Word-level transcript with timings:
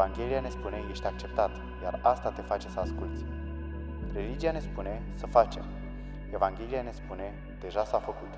Evanghelia 0.00 0.40
ne 0.40 0.50
spune, 0.50 0.86
ești 0.90 1.06
acceptat, 1.06 1.50
iar 1.82 2.00
asta 2.02 2.32
te 2.32 2.42
face 2.42 2.68
să 2.68 2.80
asculți. 2.80 3.24
Religia 4.12 4.52
ne 4.52 4.60
spune, 4.60 5.12
să 5.18 5.26
facem. 5.26 5.64
Evanghelia 6.32 6.82
ne 6.82 6.92
spune, 6.92 7.56
deja 7.60 7.84
s-a 7.84 8.00
făcut. 8.00 8.28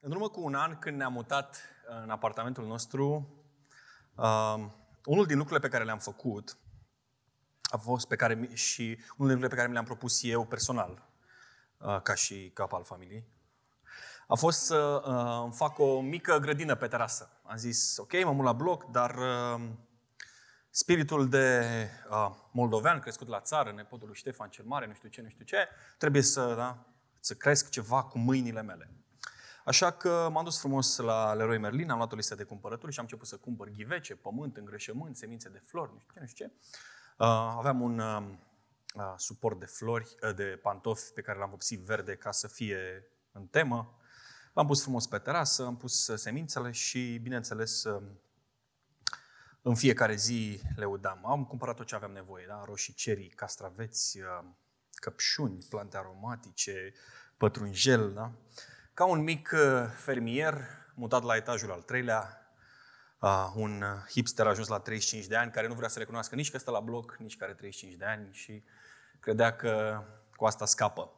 În 0.00 0.10
urmă 0.10 0.28
cu 0.28 0.42
un 0.42 0.54
an, 0.54 0.78
când 0.78 0.96
ne-am 0.96 1.12
mutat 1.12 1.62
în 2.02 2.10
apartamentul 2.10 2.66
nostru, 2.66 3.34
uh, 4.14 4.54
unul 5.04 5.26
din 5.26 5.36
lucrurile 5.36 5.66
pe 5.68 5.72
care 5.72 5.84
le-am 5.84 5.98
făcut 5.98 6.56
a 7.62 7.76
fost 7.76 8.08
pe 8.08 8.16
care, 8.16 8.54
și 8.54 8.82
unul 8.82 9.00
din 9.32 9.40
lucrurile 9.40 9.48
pe 9.48 9.54
care 9.54 9.66
mi 9.66 9.72
le-am 9.72 9.84
propus 9.84 10.22
eu 10.22 10.46
personal, 10.46 11.08
uh, 11.78 12.00
ca 12.02 12.14
și 12.14 12.50
cap 12.54 12.72
al 12.72 12.84
familiei, 12.84 13.28
a 14.30 14.34
fost 14.34 14.64
să 14.64 15.02
uh, 15.06 15.52
fac 15.52 15.78
o 15.78 16.00
mică 16.00 16.38
grădină 16.38 16.74
pe 16.74 16.86
terasă. 16.86 17.40
Am 17.42 17.56
zis, 17.56 17.96
ok, 17.96 18.24
mă 18.24 18.32
mut 18.32 18.44
la 18.44 18.52
bloc, 18.52 18.84
dar 18.84 19.14
uh, 19.14 19.68
spiritul 20.70 21.28
de 21.28 21.64
uh, 22.10 22.30
moldovean 22.52 22.98
crescut 22.98 23.28
la 23.28 23.40
țară, 23.40 23.72
nepotul 23.72 24.06
lui 24.06 24.16
Ștefan 24.16 24.48
cel 24.48 24.64
Mare, 24.64 24.86
nu 24.86 24.92
știu 24.92 25.08
ce, 25.08 25.22
nu 25.22 25.28
știu 25.28 25.44
ce, 25.44 25.68
trebuie 25.98 26.22
să, 26.22 26.54
da, 26.54 26.86
să 27.20 27.34
cresc 27.34 27.70
ceva 27.70 28.02
cu 28.02 28.18
mâinile 28.18 28.62
mele. 28.62 28.90
Așa 29.64 29.90
că 29.90 30.28
m-am 30.32 30.44
dus 30.44 30.58
frumos 30.58 30.96
la 30.96 31.32
Leroy 31.32 31.58
Merlin, 31.58 31.90
am 31.90 31.96
luat 31.96 32.12
o 32.12 32.16
listă 32.16 32.34
de 32.34 32.44
cumpărături 32.44 32.92
și 32.92 32.98
am 32.98 33.04
început 33.04 33.28
să 33.28 33.36
cumpăr 33.36 33.68
ghivece, 33.68 34.14
pământ, 34.14 34.56
îngrășământ, 34.56 35.16
semințe 35.16 35.48
de 35.48 35.62
flori, 35.66 35.92
nu 35.92 35.98
știu 35.98 36.12
ce, 36.14 36.20
nu 36.20 36.26
știu 36.26 36.44
ce. 36.44 36.52
Uh, 37.18 37.54
aveam 37.56 37.80
un 37.80 37.98
uh, 37.98 38.22
uh, 38.94 39.12
suport 39.16 39.58
de 39.58 39.66
flori, 39.66 40.16
uh, 40.22 40.34
de 40.34 40.58
pantofi 40.62 41.12
pe 41.12 41.20
care 41.20 41.38
l-am 41.38 41.50
vopsit 41.50 41.80
verde 41.80 42.16
ca 42.16 42.30
să 42.30 42.48
fie 42.48 43.04
în 43.32 43.46
temă. 43.46 43.94
L-am 44.52 44.66
pus 44.66 44.82
frumos 44.82 45.06
pe 45.06 45.18
terasă, 45.18 45.64
am 45.64 45.76
pus 45.76 46.12
semințele 46.14 46.70
și, 46.70 47.18
bineînțeles, 47.22 47.84
uh, 47.84 48.02
în 49.62 49.74
fiecare 49.74 50.14
zi 50.14 50.60
le 50.76 50.84
udam. 50.84 51.26
Am 51.26 51.44
cumpărat 51.44 51.76
tot 51.76 51.86
ce 51.86 51.94
aveam 51.94 52.12
nevoie, 52.12 52.44
da? 52.48 52.62
roșii 52.64 52.94
cerii, 52.94 53.28
castraveți, 53.28 54.18
uh, 54.18 54.48
căpșuni, 54.94 55.66
plante 55.68 55.96
aromatice, 55.96 56.92
pătrunjel, 57.36 58.12
da? 58.12 58.32
Ca 58.94 59.04
un 59.04 59.22
mic 59.22 59.50
uh, 59.52 59.86
fermier 59.96 60.64
mutat 60.94 61.22
la 61.22 61.36
etajul 61.36 61.72
al 61.72 61.82
treilea, 61.82 62.52
uh, 63.20 63.52
un 63.54 63.84
hipster 64.10 64.46
ajuns 64.46 64.68
la 64.68 64.78
35 64.78 65.26
de 65.26 65.36
ani, 65.36 65.50
care 65.50 65.66
nu 65.66 65.74
vrea 65.74 65.88
să 65.88 65.98
recunoască 65.98 66.34
nici 66.34 66.50
că 66.50 66.58
stă 66.58 66.70
la 66.70 66.80
bloc, 66.80 67.16
nici 67.18 67.36
că 67.36 67.44
are 67.44 67.54
35 67.54 67.98
de 67.98 68.04
ani 68.04 68.28
și 68.32 68.64
credea 69.20 69.56
că 69.56 70.02
cu 70.36 70.44
asta 70.44 70.66
scapă. 70.66 71.12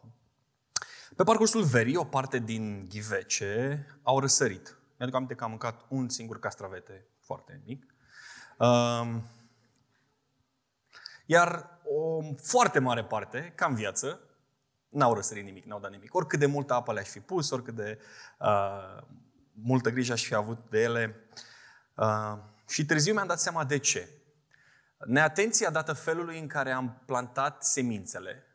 Pe 1.17 1.23
parcursul 1.23 1.63
verii, 1.63 1.97
o 1.97 2.05
parte 2.05 2.39
din 2.39 2.89
ghivece 2.89 3.87
au 4.03 4.21
răsărit. 4.21 4.79
Mi-aduc 4.97 5.15
aminte 5.15 5.35
că 5.35 5.45
am 5.45 5.51
mâncat 5.51 5.85
un 5.89 6.09
singur 6.09 6.39
castravete 6.39 7.07
foarte 7.21 7.63
mic. 7.65 7.95
Um, 8.59 9.23
iar 11.27 11.81
o 11.85 12.21
foarte 12.43 12.79
mare 12.79 13.05
parte, 13.05 13.53
ca 13.55 13.67
în 13.67 13.75
viață, 13.75 14.21
n-au 14.89 15.15
răsărit 15.15 15.45
nimic, 15.45 15.65
n-au 15.65 15.81
dat 15.81 15.91
nimic. 15.91 16.15
Oricât 16.15 16.39
de 16.39 16.47
multă 16.47 16.75
apă 16.75 16.93
le-aș 16.93 17.09
fi 17.09 17.21
pus, 17.21 17.51
oricât 17.51 17.75
de 17.75 17.99
uh, 18.39 19.03
multă 19.53 19.91
grijă 19.91 20.13
aș 20.13 20.25
fi 20.25 20.35
avut 20.35 20.71
de 20.71 20.83
ele. 20.83 21.29
Uh, 21.97 22.39
și 22.69 22.87
târziu 22.87 23.13
mi-am 23.13 23.27
dat 23.27 23.41
seama 23.41 23.65
de 23.65 23.79
ce. 23.79 24.09
Neatenția 25.07 25.71
dată 25.71 25.93
felului 25.93 26.39
în 26.39 26.47
care 26.47 26.71
am 26.71 27.03
plantat 27.07 27.65
semințele, 27.65 28.47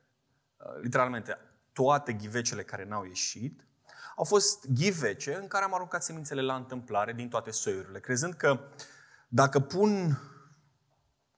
uh, 0.57 0.81
literalmente 0.81 1.37
toate 1.77 2.13
ghivecele 2.13 2.63
care 2.63 2.85
n-au 2.85 3.05
ieșit, 3.05 3.67
au 4.15 4.23
fost 4.23 4.67
ghivece 4.69 5.35
în 5.35 5.47
care 5.47 5.63
am 5.63 5.73
aruncat 5.73 6.03
semințele 6.03 6.41
la 6.41 6.55
întâmplare 6.55 7.13
din 7.13 7.29
toate 7.29 7.51
soiurile, 7.51 7.99
crezând 7.99 8.33
că 8.33 8.59
dacă 9.27 9.59
pun 9.59 10.19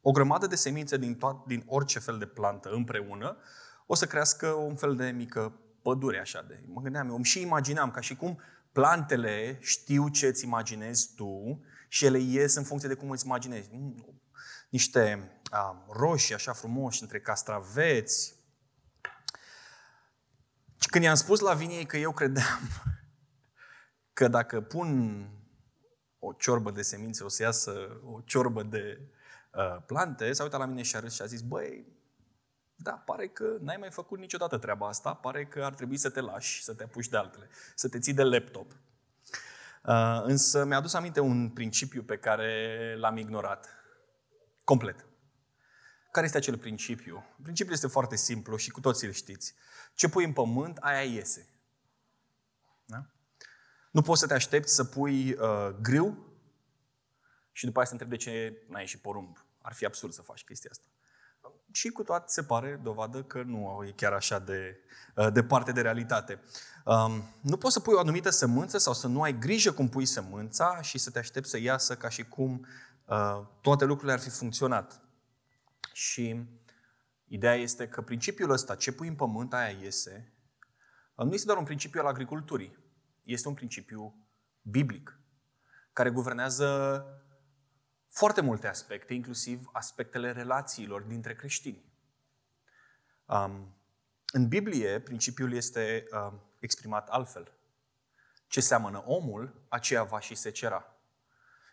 o 0.01 0.11
grămadă 0.11 0.47
de 0.47 0.55
semințe 0.55 0.97
din, 0.97 1.15
toat, 1.15 1.45
din 1.45 1.63
orice 1.67 1.99
fel 1.99 2.17
de 2.17 2.25
plantă 2.25 2.69
împreună, 2.69 3.37
o 3.85 3.95
să 3.95 4.05
crească 4.05 4.47
un 4.47 4.75
fel 4.75 4.95
de 4.95 5.09
mică 5.09 5.59
pădure 5.81 6.19
așa 6.19 6.45
de. 6.47 6.63
Mă 6.65 6.81
gândeam, 6.81 7.07
eu 7.07 7.15
îmi 7.15 7.25
și 7.25 7.41
imaginam 7.41 7.91
ca 7.91 7.99
și 7.99 8.15
cum 8.15 8.41
plantele 8.71 9.57
știu 9.61 10.09
ce 10.09 10.27
îți 10.27 10.43
imaginezi 10.45 11.13
tu 11.15 11.61
și 11.87 12.05
ele 12.05 12.19
ies 12.19 12.55
în 12.55 12.63
funcție 12.63 12.89
de 12.89 12.95
cum 12.95 13.09
îți 13.09 13.25
imaginezi. 13.25 13.69
Mm, 13.71 14.21
niște 14.69 15.31
um, 15.51 15.85
roșii 15.91 16.35
așa 16.35 16.53
frumoși 16.53 17.01
între 17.01 17.19
castraveți. 17.19 18.38
Și 20.79 20.89
când 20.89 21.03
i-am 21.03 21.15
spus 21.15 21.39
la 21.39 21.53
viniei 21.53 21.85
că 21.85 21.97
eu 21.97 22.11
credeam 22.11 22.59
că 24.13 24.27
dacă 24.27 24.61
pun 24.61 25.21
o 26.19 26.33
ciorbă 26.33 26.71
de 26.71 26.81
semințe, 26.81 27.23
o 27.23 27.27
să 27.27 27.43
iasă 27.43 28.01
o 28.03 28.21
ciorbă 28.25 28.63
de 28.63 29.01
uh, 29.53 29.81
plante, 29.85 30.33
s-a 30.33 30.43
uitat 30.43 30.59
la 30.59 30.65
mine 30.65 30.81
și 30.81 30.95
a 30.95 30.99
râs 30.99 31.13
și 31.13 31.21
a 31.21 31.25
zis, 31.25 31.41
băi, 31.41 31.85
da, 32.75 32.91
pare 32.91 33.27
că 33.27 33.57
n-ai 33.59 33.77
mai 33.77 33.91
făcut 33.91 34.19
niciodată 34.19 34.57
treaba 34.57 34.87
asta, 34.87 35.13
pare 35.13 35.45
că 35.45 35.63
ar 35.63 35.73
trebui 35.73 35.97
să 35.97 36.09
te 36.09 36.19
lași, 36.19 36.63
să 36.63 36.73
te 36.73 36.83
apuci 36.83 37.07
de 37.07 37.17
altele, 37.17 37.49
să 37.75 37.89
te 37.89 37.99
ții 37.99 38.13
de 38.13 38.23
laptop. 38.23 38.71
Uh, 39.83 40.21
însă 40.23 40.65
mi-a 40.65 40.77
adus 40.77 40.93
aminte 40.93 41.19
un 41.19 41.49
principiu 41.49 42.03
pe 42.03 42.17
care 42.17 42.95
l-am 42.97 43.17
ignorat. 43.17 43.67
Complet. 44.63 45.08
Care 46.11 46.25
este 46.25 46.37
acel 46.37 46.57
principiu? 46.57 47.25
Principiul 47.41 47.73
este 47.73 47.87
foarte 47.87 48.15
simplu 48.15 48.55
și 48.55 48.71
cu 48.71 48.79
toții 48.79 49.07
îl 49.07 49.13
știți. 49.13 49.53
Ce 49.93 50.09
pui 50.09 50.23
în 50.23 50.33
pământ, 50.33 50.77
aia 50.77 51.01
iese. 51.01 51.49
Da? 52.85 53.05
Nu 53.91 54.01
poți 54.01 54.19
să 54.19 54.27
te 54.27 54.33
aștepți 54.33 54.73
să 54.73 54.83
pui 54.83 55.31
uh, 55.31 55.69
grâu 55.81 56.27
și 57.51 57.65
după 57.65 57.79
aceea 57.79 57.97
să 57.97 58.03
întrebi 58.03 58.11
de 58.11 58.31
ce 58.31 58.63
n-ai 58.67 58.81
ieșit 58.81 59.01
porumb. 59.01 59.45
Ar 59.61 59.73
fi 59.73 59.85
absurd 59.85 60.13
să 60.13 60.21
faci 60.21 60.43
chestia 60.43 60.69
asta. 60.71 60.87
Și 61.71 61.89
cu 61.89 62.03
toate 62.03 62.25
se 62.27 62.43
pare 62.43 62.79
dovadă 62.83 63.23
că 63.23 63.41
nu 63.41 63.83
e 63.87 63.91
chiar 63.91 64.13
așa 64.13 64.39
de 64.39 64.79
uh, 65.15 65.27
departe 65.33 65.71
de 65.71 65.81
realitate. 65.81 66.41
Um, 66.85 67.23
nu 67.41 67.57
poți 67.57 67.73
să 67.73 67.79
pui 67.79 67.93
o 67.93 67.99
anumită 67.99 68.29
sămânță 68.29 68.77
sau 68.77 68.93
să 68.93 69.07
nu 69.07 69.21
ai 69.21 69.37
grijă 69.37 69.71
cum 69.71 69.89
pui 69.89 70.05
sămânța 70.05 70.81
și 70.81 70.97
să 70.97 71.09
te 71.09 71.19
aștepți 71.19 71.49
să 71.49 71.59
iasă 71.59 71.95
ca 71.95 72.09
și 72.09 72.23
cum 72.27 72.67
uh, 73.05 73.41
toate 73.61 73.85
lucrurile 73.85 74.13
ar 74.13 74.19
fi 74.19 74.29
funcționat. 74.29 75.01
Și 75.99 76.45
ideea 77.25 77.55
este 77.55 77.87
că 77.87 78.01
principiul 78.01 78.49
ăsta, 78.49 78.75
ce 78.75 78.91
pui 78.91 79.07
în 79.07 79.15
pământ, 79.15 79.53
aia 79.53 79.77
iese, 79.77 80.33
uh, 81.15 81.25
nu 81.25 81.33
este 81.33 81.45
doar 81.45 81.57
un 81.57 81.63
principiu 81.63 81.99
al 81.99 82.05
agriculturii. 82.05 82.77
Este 83.23 83.47
un 83.47 83.53
principiu 83.53 84.27
biblic, 84.61 85.19
care 85.93 86.09
guvernează 86.09 87.05
foarte 88.07 88.41
multe 88.41 88.67
aspecte, 88.67 89.13
inclusiv 89.13 89.69
aspectele 89.71 90.31
relațiilor 90.31 91.01
dintre 91.01 91.35
creștini. 91.35 91.85
Um, 93.25 93.77
în 94.31 94.47
Biblie, 94.47 94.99
principiul 94.99 95.53
este 95.53 96.05
um, 96.11 96.41
exprimat 96.59 97.09
altfel. 97.09 97.53
Ce 98.47 98.61
seamănă 98.61 99.03
omul, 99.05 99.65
aceea 99.67 100.03
va 100.03 100.19
și 100.19 100.35
se 100.35 100.49
cera. 100.49 100.95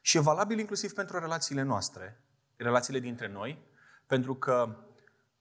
Și 0.02 0.16
e 0.16 0.20
valabil 0.20 0.58
inclusiv 0.58 0.92
pentru 0.92 1.18
relațiile 1.18 1.62
noastre, 1.62 2.24
relațiile 2.56 2.98
dintre 2.98 3.28
noi, 3.28 3.74
pentru 4.06 4.34
că 4.34 4.76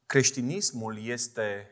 creștinismul 0.05 1.05
este 1.05 1.69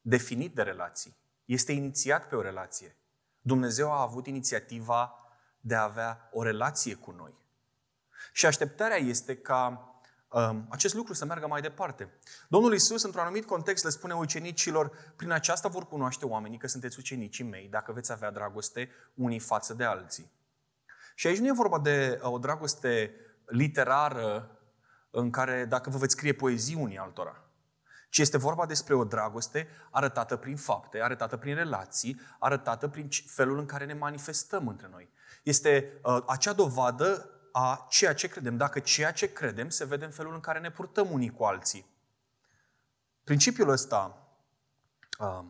definit 0.00 0.54
de 0.54 0.62
relații, 0.62 1.16
este 1.44 1.72
inițiat 1.72 2.28
pe 2.28 2.36
o 2.36 2.40
relație. 2.40 2.96
Dumnezeu 3.40 3.92
a 3.92 4.00
avut 4.00 4.26
inițiativa 4.26 5.16
de 5.60 5.74
a 5.74 5.82
avea 5.82 6.28
o 6.32 6.42
relație 6.42 6.94
cu 6.94 7.10
noi. 7.10 7.34
Și 8.32 8.46
așteptarea 8.46 8.96
este 8.96 9.36
ca 9.36 9.92
um, 10.28 10.66
acest 10.70 10.94
lucru 10.94 11.12
să 11.12 11.24
meargă 11.24 11.46
mai 11.46 11.60
departe. 11.60 12.08
Domnul 12.48 12.74
Isus, 12.74 13.02
într-un 13.02 13.22
anumit 13.22 13.46
context, 13.46 13.84
le 13.84 13.90
spune 13.90 14.14
ucenicilor, 14.14 15.12
prin 15.16 15.30
aceasta 15.30 15.68
vor 15.68 15.86
cunoaște 15.86 16.26
oamenii 16.26 16.58
că 16.58 16.66
sunteți 16.66 16.98
ucenicii 16.98 17.44
mei, 17.44 17.68
dacă 17.68 17.92
veți 17.92 18.12
avea 18.12 18.30
dragoste 18.30 18.90
unii 19.14 19.38
față 19.38 19.74
de 19.74 19.84
alții. 19.84 20.30
Și 21.14 21.26
aici 21.26 21.38
nu 21.38 21.46
e 21.46 21.52
vorba 21.52 21.78
de 21.78 22.20
uh, 22.22 22.32
o 22.32 22.38
dragoste 22.38 23.14
literară 23.46 24.56
în 25.14 25.30
care 25.30 25.64
dacă 25.64 25.90
vă 25.90 25.98
veți 25.98 26.12
scrie 26.12 26.32
poezii 26.32 26.74
unii 26.74 26.98
altora, 26.98 27.44
ci 28.08 28.18
este 28.18 28.38
vorba 28.38 28.66
despre 28.66 28.94
o 28.94 29.04
dragoste 29.04 29.68
arătată 29.90 30.36
prin 30.36 30.56
fapte, 30.56 31.02
arătată 31.02 31.36
prin 31.36 31.54
relații, 31.54 32.20
arătată 32.38 32.88
prin 32.88 33.08
felul 33.26 33.58
în 33.58 33.66
care 33.66 33.84
ne 33.84 33.94
manifestăm 33.94 34.68
între 34.68 34.88
noi. 34.90 35.08
Este 35.42 36.00
uh, 36.02 36.22
acea 36.26 36.52
dovadă 36.52 37.30
a 37.52 37.86
ceea 37.88 38.14
ce 38.14 38.28
credem. 38.28 38.56
Dacă 38.56 38.80
ceea 38.80 39.12
ce 39.12 39.32
credem 39.32 39.68
se 39.68 39.84
vede 39.84 40.04
în 40.04 40.10
felul 40.10 40.34
în 40.34 40.40
care 40.40 40.58
ne 40.58 40.70
purtăm 40.70 41.10
unii 41.10 41.30
cu 41.30 41.44
alții. 41.44 41.86
Principiul 43.24 43.68
ăsta 43.68 44.28
uh, 45.18 45.44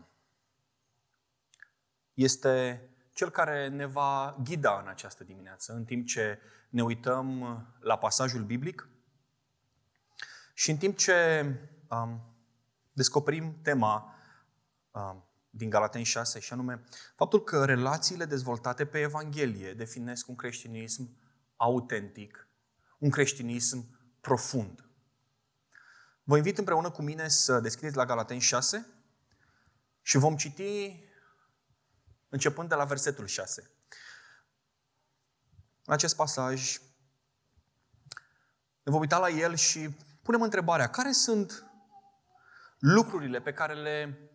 este 2.15 2.87
cel 3.13 3.31
care 3.31 3.69
ne 3.69 3.87
va 3.87 4.37
ghida 4.45 4.81
în 4.83 4.89
această 4.89 5.25
dimineață, 5.25 5.73
în 5.73 5.85
timp 5.85 6.07
ce 6.07 6.39
ne 6.69 6.83
uităm 6.83 7.59
la 7.81 7.99
pasajul 7.99 8.43
biblic 8.43 8.89
și 10.53 10.71
în 10.71 10.77
timp 10.77 10.97
ce 10.97 11.47
um, 11.89 12.21
descoperim 12.93 13.59
tema 13.63 14.15
um, 14.91 15.25
din 15.51 15.71
Galateni 15.71 16.05
6, 16.05 16.39
și 16.39 16.53
anume 16.53 16.85
faptul 17.17 17.43
că 17.45 17.65
relațiile 17.65 18.25
dezvoltate 18.25 18.87
pe 18.87 19.01
Evanghelie 19.01 19.75
definesc 19.75 20.29
un 20.29 20.37
creștinism 20.37 21.17
autentic, 21.57 22.49
un 22.99 23.11
creștinism 23.11 23.99
profund. 24.21 24.85
Vă 26.25 26.37
invit 26.37 26.59
împreună 26.59 26.91
cu 26.91 27.03
mine 27.03 27.29
să 27.29 27.61
descrieți 27.61 27.97
la 27.97 28.05
Galateni 28.05 28.41
6 28.41 28.87
și 30.03 30.17
vom 30.19 30.37
citi 30.37 31.05
începând 32.29 32.69
de 32.69 32.75
la 32.75 32.85
versetul 32.85 33.27
6. 33.27 33.71
În 35.85 35.93
acest 35.93 36.17
pasaj 36.17 36.79
ne 38.83 38.93
vom 38.93 39.01
uita 39.01 39.19
la 39.19 39.29
el 39.29 39.55
și 39.55 39.97
punem 40.23 40.43
întrebarea, 40.43 40.91
care 40.91 41.13
sunt 41.13 41.71
lucrurile 42.79 43.41
pe 43.41 43.53
care 43.53 43.75
le 43.75 44.31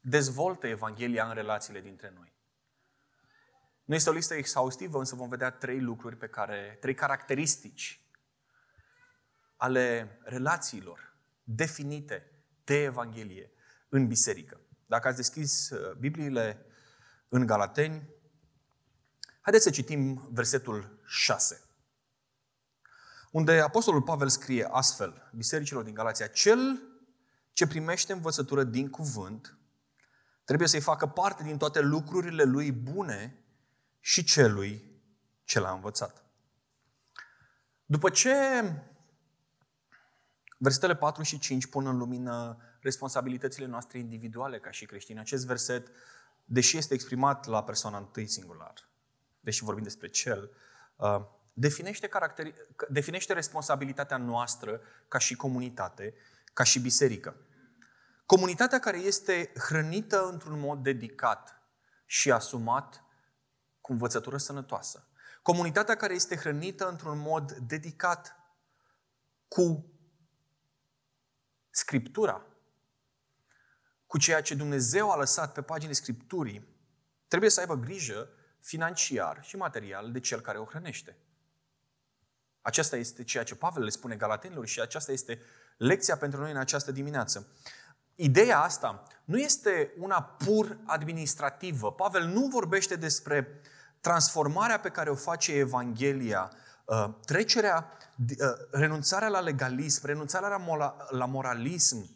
dezvoltă 0.00 0.66
Evanghelia 0.66 1.26
în 1.26 1.34
relațiile 1.34 1.80
dintre 1.80 2.12
noi? 2.14 2.34
Nu 3.84 3.94
este 3.94 4.10
o 4.10 4.12
listă 4.12 4.34
exhaustivă, 4.34 4.98
însă 4.98 5.14
vom 5.14 5.28
vedea 5.28 5.50
trei 5.50 5.80
lucruri 5.80 6.16
pe 6.16 6.28
care, 6.28 6.76
trei 6.80 6.94
caracteristici 6.94 8.00
ale 9.56 10.18
relațiilor 10.22 11.16
definite 11.42 12.30
de 12.64 12.82
Evanghelie 12.82 13.50
în 13.88 14.06
biserică. 14.06 14.60
Dacă 14.86 15.08
ați 15.08 15.16
deschis 15.16 15.70
uh, 15.70 15.96
Bibliile 15.96 16.66
în 17.28 17.46
Galateni, 17.46 18.08
haideți 19.40 19.64
să 19.64 19.70
citim 19.70 20.28
versetul 20.32 21.00
6 21.06 21.65
unde 23.36 23.60
Apostolul 23.60 24.02
Pavel 24.02 24.28
scrie 24.28 24.64
astfel, 24.70 25.30
bisericilor 25.34 25.82
din 25.82 25.94
Galația, 25.94 26.26
cel 26.26 26.82
ce 27.52 27.66
primește 27.66 28.12
învățătură 28.12 28.64
din 28.64 28.90
cuvânt, 28.90 29.58
trebuie 30.44 30.68
să-i 30.68 30.80
facă 30.80 31.06
parte 31.06 31.42
din 31.42 31.56
toate 31.56 31.80
lucrurile 31.80 32.42
lui 32.42 32.72
bune 32.72 33.44
și 34.00 34.24
celui 34.24 35.00
ce 35.44 35.60
l-a 35.60 35.72
învățat. 35.72 36.24
După 37.84 38.10
ce 38.10 38.34
versetele 40.58 40.96
4 40.96 41.22
și 41.22 41.38
5 41.38 41.66
pun 41.66 41.86
în 41.86 41.96
lumină 41.96 42.56
responsabilitățile 42.80 43.66
noastre 43.66 43.98
individuale 43.98 44.58
ca 44.58 44.70
și 44.70 44.86
creștini, 44.86 45.18
acest 45.18 45.46
verset, 45.46 45.90
deși 46.44 46.76
este 46.76 46.94
exprimat 46.94 47.46
la 47.46 47.64
persoana 47.64 47.98
întâi 47.98 48.26
singular, 48.26 48.88
deși 49.40 49.64
vorbim 49.64 49.82
despre 49.82 50.08
cel, 50.08 50.50
uh, 50.96 51.20
definește, 51.58 52.08
caracteri, 52.08 52.54
definește 52.88 53.32
responsabilitatea 53.32 54.16
noastră 54.16 54.80
ca 55.08 55.18
și 55.18 55.36
comunitate, 55.36 56.14
ca 56.52 56.62
și 56.62 56.80
biserică. 56.80 57.36
Comunitatea 58.26 58.78
care 58.78 58.98
este 58.98 59.52
hrănită 59.54 60.28
într-un 60.28 60.58
mod 60.58 60.82
dedicat 60.82 61.62
și 62.06 62.32
asumat 62.32 63.04
cu 63.80 63.92
învățătură 63.92 64.36
sănătoasă. 64.36 65.08
Comunitatea 65.42 65.96
care 65.96 66.14
este 66.14 66.36
hrănită 66.36 66.88
într-un 66.88 67.18
mod 67.18 67.52
dedicat 67.52 68.36
cu 69.48 69.90
Scriptura, 71.70 72.46
cu 74.06 74.18
ceea 74.18 74.42
ce 74.42 74.54
Dumnezeu 74.54 75.10
a 75.10 75.16
lăsat 75.16 75.52
pe 75.52 75.62
paginile 75.62 75.92
Scripturii, 75.92 76.68
trebuie 77.28 77.50
să 77.50 77.60
aibă 77.60 77.74
grijă 77.74 78.28
financiar 78.60 79.44
și 79.44 79.56
material 79.56 80.12
de 80.12 80.20
cel 80.20 80.40
care 80.40 80.58
o 80.58 80.64
hrănește. 80.64 81.16
Aceasta 82.66 82.96
este 82.96 83.24
ceea 83.24 83.44
ce 83.44 83.54
Pavel 83.54 83.82
le 83.82 83.90
spune 83.90 84.16
galatenilor 84.16 84.66
și 84.66 84.80
aceasta 84.80 85.12
este 85.12 85.40
lecția 85.76 86.16
pentru 86.16 86.40
noi 86.40 86.50
în 86.50 86.56
această 86.56 86.92
dimineață. 86.92 87.46
Ideea 88.14 88.60
asta 88.60 89.02
nu 89.24 89.38
este 89.38 89.94
una 89.98 90.22
pur 90.22 90.76
administrativă. 90.84 91.92
Pavel 91.92 92.24
nu 92.24 92.46
vorbește 92.46 92.96
despre 92.96 93.60
transformarea 94.00 94.80
pe 94.80 94.88
care 94.88 95.10
o 95.10 95.14
face 95.14 95.52
Evanghelia, 95.52 96.52
uh, 96.84 97.08
trecerea, 97.24 97.92
uh, 98.18 98.36
renunțarea 98.70 99.28
la 99.28 99.40
legalism, 99.40 100.06
renunțarea 100.06 100.60
la 101.10 101.24
moralism. 101.24 102.08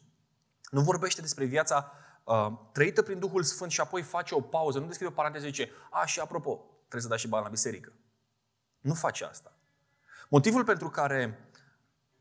Nu 0.70 0.81
vorbește 0.81 1.20
despre 1.20 1.44
viața 1.44 1.93
uh, 2.25 2.53
trăită 2.73 3.03
prin 3.03 3.19
Duhul 3.19 3.43
Sfânt 3.43 3.70
și 3.70 3.81
apoi 3.81 4.03
face 4.03 4.35
o 4.35 4.41
pauză. 4.41 4.79
Nu 4.79 4.87
deschide 4.87 5.08
o 5.08 5.12
paranteză 5.12 5.46
și 5.46 5.53
zice, 5.53 5.70
a, 5.91 6.05
și 6.05 6.20
apropo, 6.20 6.61
trebuie 6.79 7.03
să 7.03 7.08
dai 7.08 7.19
și 7.19 7.29
bani 7.29 7.44
la 7.44 7.50
biserică. 7.50 7.93
Nu 8.81 8.94
face 8.94 9.25
asta. 9.25 9.55
Motivul 10.32 10.65
pentru 10.65 10.91
care 10.91 11.49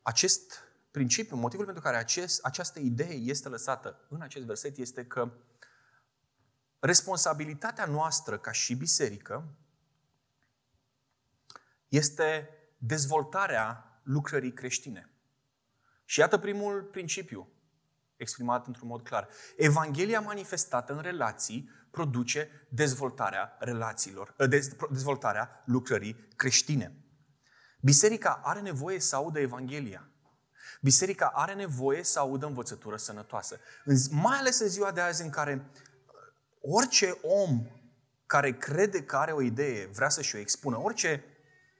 acest 0.02 0.64
principiu, 0.92 1.36
motivul 1.36 1.66
pentru 1.66 1.84
care 1.84 1.98
acest, 1.98 2.44
această 2.44 2.80
idee 2.80 3.14
este 3.14 3.50
lăsată 3.50 4.06
în 4.10 4.22
acest 4.22 4.46
verset 4.46 4.78
este 4.78 5.06
că 5.06 5.32
responsabilitatea 6.80 7.86
noastră 7.86 8.38
ca 8.38 8.52
și 8.52 8.76
biserică 8.76 9.56
este 11.88 12.50
dezvoltarea 12.78 14.00
lucrării 14.04 14.54
creștine. 14.54 15.10
Și 16.06 16.20
iată 16.20 16.38
primul 16.38 16.84
principiu 16.84 17.52
exprimat 18.16 18.68
într-un 18.68 18.88
mod 18.88 19.02
clar. 19.02 19.28
Evanghelia 19.58 20.20
manifestată 20.20 20.94
în 20.94 21.02
relații 21.02 21.70
produce 21.92 22.68
dezvoltarea 22.70 23.58
relațiilor, 23.60 24.36
dezvoltarea 24.90 25.64
lucrării 25.66 26.28
creștine. 26.36 27.04
Biserica 27.82 28.42
are 28.44 28.60
nevoie 28.60 29.00
să 29.00 29.16
audă 29.16 29.40
Evanghelia. 29.40 30.10
Biserica 30.82 31.32
are 31.36 31.54
nevoie 31.54 32.04
să 32.04 32.20
audă 32.20 32.46
învățătură 32.46 32.98
sănătoasă. 32.98 33.60
Mai 34.10 34.38
ales 34.38 34.60
în 34.60 34.68
ziua 34.68 34.92
de 34.92 35.02
azi 35.02 35.22
în 35.22 35.30
care 35.30 35.54
uh, 35.54 36.76
orice 36.76 37.18
om 37.22 37.66
care 38.26 38.58
crede 38.58 39.04
că 39.04 39.16
are 39.16 39.32
o 39.32 39.42
idee 39.42 39.86
vrea 39.86 40.10
să-și 40.10 40.36
o 40.36 40.40
expună, 40.40 40.80
orice 40.80 41.24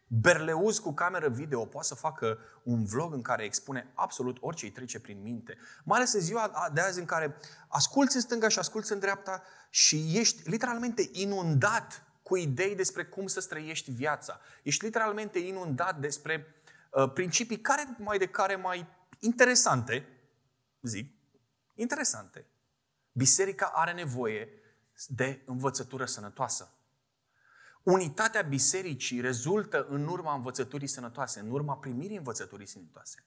berleuz 0.08 0.80
cu 0.80 0.94
cameră 0.94 1.30
video 1.30 1.66
poate 1.66 1.88
să 1.88 1.96
facă 1.96 2.38
un 2.64 2.86
vlog 2.86 3.14
în 3.14 3.22
care 3.22 3.44
expune 3.44 3.92
absolut 3.94 4.38
orice 4.42 4.66
îi 4.66 4.72
trece 4.72 5.00
prin 5.00 5.22
minte. 5.22 5.58
Mai 5.84 5.98
ales 5.98 6.14
în 6.14 6.20
ziua 6.20 6.70
de 6.74 6.82
azi 6.82 7.00
în 7.00 7.06
care 7.06 7.36
asculți 7.68 8.16
în 8.16 8.22
stânga 8.22 8.48
și 8.48 8.60
asculți 8.60 8.92
în 8.92 9.00
dreapta 9.00 9.42
și 9.70 10.12
ești 10.14 10.50
literalmente 10.50 11.10
inundat 11.12 12.04
cu 12.30 12.38
idei 12.38 12.76
despre 12.76 13.06
cum 13.06 13.28
să 13.28 13.40
străiești 13.40 13.92
viața. 13.92 14.40
Ești 14.64 14.86
literalmente 14.86 15.40
inundat 15.40 16.00
despre 16.00 16.56
uh, 16.90 17.12
principii 17.14 17.60
care 17.60 17.96
mai 17.98 18.18
de 18.18 18.28
care 18.28 18.56
mai 18.56 18.88
interesante, 19.20 20.08
zic, 20.82 21.14
interesante. 21.76 22.46
Biserica 23.12 23.72
are 23.74 23.92
nevoie 23.92 24.50
de 25.08 25.42
învățătură 25.46 26.06
sănătoasă. 26.06 26.74
Unitatea 27.84 28.42
bisericii 28.42 29.22
rezultă 29.22 29.88
în 29.90 30.08
urma 30.08 30.34
învățăturii 30.34 30.88
sănătoase, 30.88 31.40
în 31.40 31.52
urma 31.52 31.78
primirii 31.78 32.18
învățăturii 32.18 32.68
sănătoase. 32.68 33.24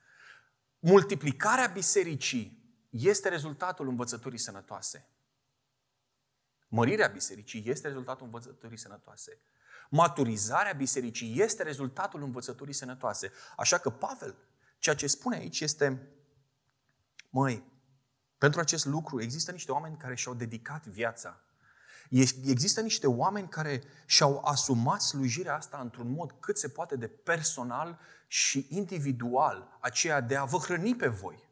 Multiplicarea 0.78 1.66
bisericii 1.66 2.76
este 2.90 3.28
rezultatul 3.28 3.88
învățăturii 3.88 4.38
sănătoase. 4.38 5.06
Mărirea 6.74 7.08
bisericii 7.08 7.62
este 7.66 7.86
rezultatul 7.86 8.24
învățăturii 8.24 8.78
sănătoase. 8.78 9.38
Maturizarea 9.90 10.72
bisericii 10.72 11.40
este 11.40 11.62
rezultatul 11.62 12.22
învățăturii 12.22 12.74
sănătoase. 12.74 13.32
Așa 13.56 13.78
că 13.78 13.90
Pavel, 13.90 14.34
ceea 14.78 14.94
ce 14.94 15.06
spune 15.06 15.36
aici 15.36 15.60
este, 15.60 16.08
măi, 17.30 17.64
pentru 18.38 18.60
acest 18.60 18.84
lucru 18.84 19.20
există 19.20 19.52
niște 19.52 19.72
oameni 19.72 19.96
care 19.96 20.14
și-au 20.14 20.34
dedicat 20.34 20.86
viața. 20.86 21.40
Există 22.44 22.80
niște 22.80 23.06
oameni 23.06 23.48
care 23.48 23.82
și-au 24.06 24.42
asumat 24.44 25.00
slujirea 25.00 25.56
asta 25.56 25.78
într-un 25.78 26.10
mod 26.10 26.34
cât 26.40 26.58
se 26.58 26.68
poate 26.68 26.96
de 26.96 27.08
personal 27.08 27.98
și 28.26 28.66
individual, 28.70 29.78
aceea 29.80 30.20
de 30.20 30.36
a 30.36 30.44
vă 30.44 30.58
hrăni 30.58 30.96
pe 30.96 31.08
voi. 31.08 31.48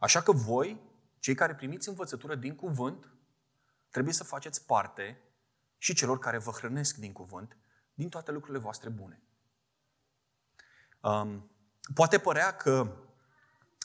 Așa 0.00 0.22
că 0.22 0.32
voi, 0.32 0.80
cei 1.18 1.34
care 1.34 1.54
primiți 1.54 1.88
învățătură 1.88 2.34
din 2.34 2.54
cuvânt, 2.54 3.10
trebuie 3.96 4.14
să 4.16 4.24
faceți 4.24 4.66
parte 4.66 5.20
și 5.78 5.94
celor 5.94 6.18
care 6.18 6.38
vă 6.38 6.50
hrănesc 6.50 6.96
din 6.96 7.12
cuvânt, 7.12 7.56
din 7.94 8.08
toate 8.08 8.30
lucrurile 8.30 8.58
voastre 8.62 8.88
bune. 8.88 9.22
Um, 11.00 11.50
poate 11.94 12.18
părea 12.18 12.56
că 12.56 12.96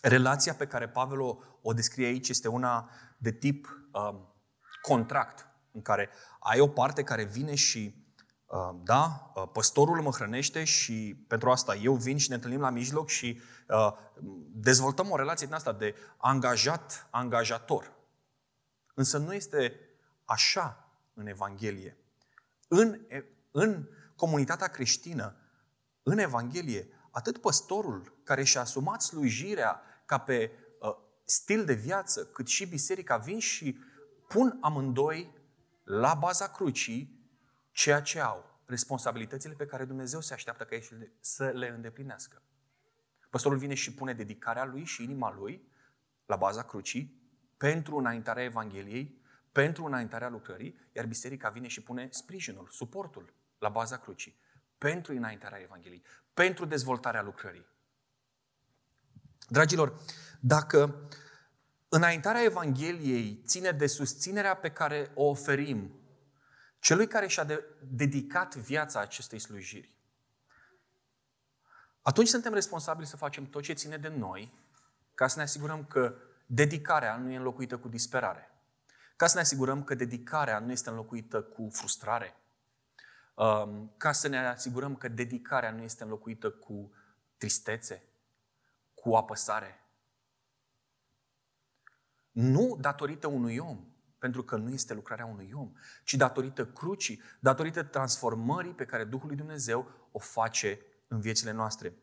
relația 0.01 0.53
pe 0.53 0.67
care 0.67 0.89
Pavel 0.89 1.19
o, 1.19 1.37
o 1.61 1.73
descrie 1.73 2.05
aici 2.05 2.29
este 2.29 2.47
una 2.47 2.89
de 3.17 3.31
tip 3.31 3.87
um, 3.91 4.33
contract, 4.81 5.47
în 5.71 5.81
care 5.81 6.09
ai 6.39 6.59
o 6.59 6.67
parte 6.67 7.03
care 7.03 7.23
vine 7.23 7.55
și 7.55 8.01
Uh, 8.45 8.79
da, 8.83 9.31
uh, 9.35 9.43
păstorul 9.51 10.01
mă 10.01 10.11
hrănește 10.11 10.63
și 10.63 11.23
pentru 11.27 11.51
asta 11.51 11.75
eu 11.75 11.95
vin 11.95 12.17
și 12.17 12.29
ne 12.29 12.35
întâlnim 12.35 12.59
la 12.59 12.69
mijloc 12.69 13.09
și 13.09 13.41
uh, 13.67 13.93
dezvoltăm 14.51 15.09
o 15.09 15.15
relație 15.15 15.45
din 15.45 15.55
asta 15.55 15.73
de 15.73 15.95
angajat-angajator. 16.17 17.91
Însă 18.93 19.17
nu 19.17 19.33
este 19.33 19.90
așa 20.31 20.91
în 21.13 21.27
Evanghelie. 21.27 21.97
În, 22.67 22.99
în 23.51 23.87
comunitatea 24.15 24.67
creștină, 24.67 25.35
în 26.03 26.17
Evanghelie, 26.17 26.87
atât 27.11 27.37
păstorul 27.37 28.19
care 28.23 28.43
și-a 28.43 28.61
asumat 28.61 29.01
slujirea 29.01 29.81
ca 30.05 30.17
pe 30.17 30.51
uh, 30.79 30.95
stil 31.25 31.65
de 31.65 31.73
viață, 31.73 32.25
cât 32.25 32.47
și 32.47 32.65
biserica 32.65 33.17
vin 33.17 33.39
și 33.39 33.77
pun 34.27 34.57
amândoi 34.61 35.35
la 35.83 36.13
baza 36.13 36.47
crucii 36.47 37.29
ceea 37.71 38.01
ce 38.01 38.19
au, 38.19 38.59
responsabilitățile 38.65 39.53
pe 39.53 39.65
care 39.65 39.85
Dumnezeu 39.85 40.21
se 40.21 40.33
așteaptă 40.33 40.63
ca 40.63 40.75
ei 40.75 41.11
să 41.19 41.45
le 41.49 41.67
îndeplinească. 41.67 42.41
Păstorul 43.29 43.57
vine 43.57 43.73
și 43.73 43.93
pune 43.93 44.13
dedicarea 44.13 44.65
lui 44.65 44.83
și 44.83 45.03
inima 45.03 45.33
lui 45.33 45.67
la 46.25 46.35
baza 46.35 46.63
crucii 46.63 47.21
pentru 47.57 47.97
înaintarea 47.97 48.43
Evangheliei, 48.43 49.20
pentru 49.51 49.85
înaintarea 49.85 50.29
lucrării, 50.29 50.79
iar 50.91 51.05
biserica 51.05 51.49
vine 51.49 51.67
și 51.67 51.83
pune 51.83 52.07
sprijinul, 52.11 52.67
suportul 52.71 53.33
la 53.59 53.69
baza 53.69 53.97
crucii 53.97 54.39
pentru 54.77 55.13
înaintarea 55.13 55.59
Evangheliei, 55.59 56.03
pentru 56.33 56.65
dezvoltarea 56.65 57.21
lucrării. 57.21 57.65
Dragilor, 59.47 60.01
dacă 60.39 61.09
înaintarea 61.89 62.43
Evangheliei 62.43 63.41
ține 63.45 63.71
de 63.71 63.87
susținerea 63.87 64.55
pe 64.55 64.71
care 64.71 65.11
o 65.13 65.23
oferim 65.23 65.99
celui 66.79 67.07
care 67.07 67.27
și-a 67.27 67.43
de- 67.43 67.65
dedicat 67.79 68.55
viața 68.55 68.99
acestei 68.99 69.39
slujiri, 69.39 69.95
atunci 72.01 72.27
suntem 72.27 72.53
responsabili 72.53 73.07
să 73.07 73.17
facem 73.17 73.45
tot 73.45 73.63
ce 73.63 73.73
ține 73.73 73.97
de 73.97 74.07
noi 74.07 74.53
ca 75.15 75.27
să 75.27 75.37
ne 75.37 75.43
asigurăm 75.43 75.85
că 75.85 76.15
dedicarea 76.45 77.17
nu 77.17 77.31
e 77.31 77.35
înlocuită 77.35 77.77
cu 77.77 77.87
disperare. 77.87 78.50
Ca 79.21 79.27
să 79.27 79.35
ne 79.35 79.41
asigurăm 79.41 79.83
că 79.83 79.95
dedicarea 79.95 80.59
nu 80.59 80.71
este 80.71 80.89
înlocuită 80.89 81.41
cu 81.41 81.69
frustrare. 81.71 82.35
Um, 83.35 83.93
ca 83.97 84.11
să 84.11 84.27
ne 84.27 84.47
asigurăm 84.47 84.95
că 84.95 85.07
dedicarea 85.07 85.71
nu 85.71 85.81
este 85.81 86.03
înlocuită 86.03 86.49
cu 86.49 86.91
tristețe, 87.37 88.03
cu 88.93 89.15
apăsare. 89.15 89.85
Nu 92.31 92.77
datorită 92.79 93.27
unui 93.27 93.57
om, 93.57 93.85
pentru 94.17 94.43
că 94.43 94.55
nu 94.55 94.69
este 94.69 94.93
lucrarea 94.93 95.25
unui 95.25 95.51
om, 95.53 95.71
ci 96.03 96.13
datorită 96.13 96.65
crucii, 96.65 97.21
datorită 97.39 97.83
transformării 97.83 98.73
pe 98.73 98.85
care 98.85 99.03
Duhul 99.03 99.27
lui 99.27 99.37
Dumnezeu 99.37 99.91
o 100.11 100.19
face 100.19 100.79
în 101.07 101.19
viețile 101.19 101.51
noastre. 101.51 101.93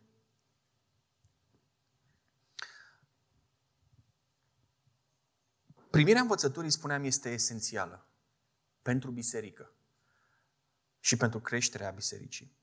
Primirea 5.90 6.21
învățăturii, 6.21 6.71
spuneam, 6.71 7.04
este 7.04 7.30
esențială 7.30 8.07
pentru 8.83 9.11
biserică 9.11 9.73
și 11.00 11.16
pentru 11.16 11.40
creșterea 11.40 11.90
bisericii. 11.90 12.57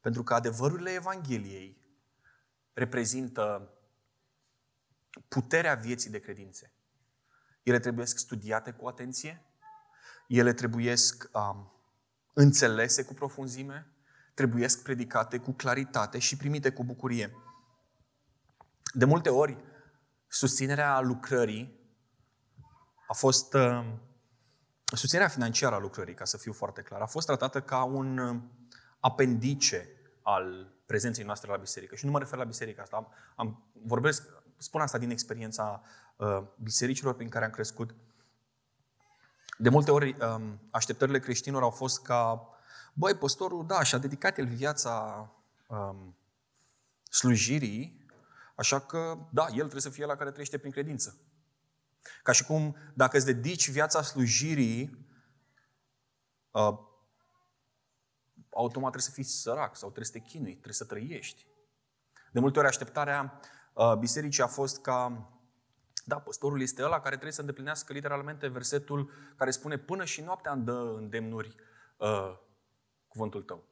Pentru 0.00 0.22
că 0.22 0.34
adevărurile 0.34 0.90
Evangheliei 0.90 1.84
reprezintă 2.72 3.70
puterea 5.28 5.74
vieții 5.74 6.10
de 6.10 6.20
credințe. 6.20 6.72
Ele 7.62 7.78
trebuie 7.78 8.06
studiate 8.06 8.72
cu 8.72 8.86
atenție, 8.86 9.44
ele 10.28 10.52
trebuie 10.52 10.94
um, 11.32 11.72
înțelese 12.32 13.04
cu 13.04 13.14
profunzime, 13.14 13.90
trebuie 14.34 14.68
predicate 14.82 15.38
cu 15.38 15.52
claritate 15.52 16.18
și 16.18 16.36
primite 16.36 16.72
cu 16.72 16.84
bucurie. 16.84 17.36
De 18.92 19.04
multe 19.04 19.28
ori, 19.28 19.58
susținerea 20.28 21.00
lucrării 21.00 21.85
a 23.06 23.12
fost 23.12 23.54
uh, 23.54 23.84
susținerea 24.84 25.28
financiară 25.28 25.74
a 25.74 25.78
lucrării, 25.78 26.14
ca 26.14 26.24
să 26.24 26.36
fiu 26.36 26.52
foarte 26.52 26.82
clar, 26.82 27.00
a 27.00 27.06
fost 27.06 27.26
tratată 27.26 27.60
ca 27.60 27.84
un 27.84 28.18
uh, 28.18 28.36
apendice 29.00 29.88
al 30.22 30.72
prezenței 30.86 31.24
noastre 31.24 31.50
la 31.50 31.56
biserică. 31.56 31.94
Și 31.94 32.04
nu 32.04 32.10
mă 32.10 32.18
refer 32.18 32.38
la 32.38 32.44
biserica 32.44 32.82
asta. 32.82 32.96
Am, 32.96 33.12
am, 33.36 33.62
vorbesc, 33.72 34.28
spun 34.56 34.80
asta 34.80 34.98
din 34.98 35.10
experiența 35.10 35.82
uh, 36.16 36.42
bisericilor 36.62 37.14
prin 37.14 37.28
care 37.28 37.44
am 37.44 37.50
crescut. 37.50 37.94
De 39.58 39.68
multe 39.68 39.90
ori, 39.90 40.16
um, 40.20 40.60
așteptările 40.70 41.18
creștinilor 41.18 41.62
au 41.62 41.70
fost 41.70 42.02
ca, 42.02 42.48
băi, 42.92 43.14
păstorul, 43.14 43.66
da, 43.66 43.82
și-a 43.82 43.98
dedicat 43.98 44.38
el 44.38 44.46
viața 44.46 45.28
um, 45.66 46.16
slujirii, 47.10 48.06
așa 48.54 48.80
că, 48.80 49.18
da, 49.30 49.46
el 49.48 49.56
trebuie 49.56 49.80
să 49.80 49.90
fie 49.90 50.06
la 50.06 50.16
care 50.16 50.30
trăiește 50.30 50.58
prin 50.58 50.70
credință. 50.70 51.16
Ca 52.22 52.32
și 52.32 52.44
cum 52.44 52.76
dacă 52.94 53.16
îți 53.16 53.26
dedici 53.26 53.70
viața 53.70 54.02
slujirii, 54.02 55.06
uh, 56.50 56.78
automat 58.50 58.90
trebuie 58.90 59.02
să 59.02 59.10
fii 59.10 59.22
sărac 59.22 59.76
sau 59.76 59.90
trebuie 59.90 60.04
să 60.04 60.12
te 60.12 60.18
chinui, 60.18 60.50
trebuie 60.50 60.72
să 60.72 60.84
trăiești. 60.84 61.46
De 62.32 62.40
multe 62.40 62.58
ori 62.58 62.68
așteptarea 62.68 63.40
uh, 63.72 63.94
bisericii 63.94 64.42
a 64.42 64.46
fost 64.46 64.80
ca 64.80 65.30
da, 66.08 66.18
păstorul 66.18 66.60
este 66.60 66.82
ăla 66.82 67.00
care 67.00 67.08
trebuie 67.08 67.32
să 67.32 67.40
îndeplinească 67.40 67.92
literalmente 67.92 68.48
versetul 68.48 69.10
care 69.36 69.50
spune 69.50 69.78
până 69.78 70.04
și 70.04 70.20
noaptea 70.20 70.52
îmi 70.52 70.64
dă 70.64 70.94
îndemnuri 70.96 71.54
uh, 71.96 72.38
cuvântul 73.08 73.42
tău. 73.42 73.64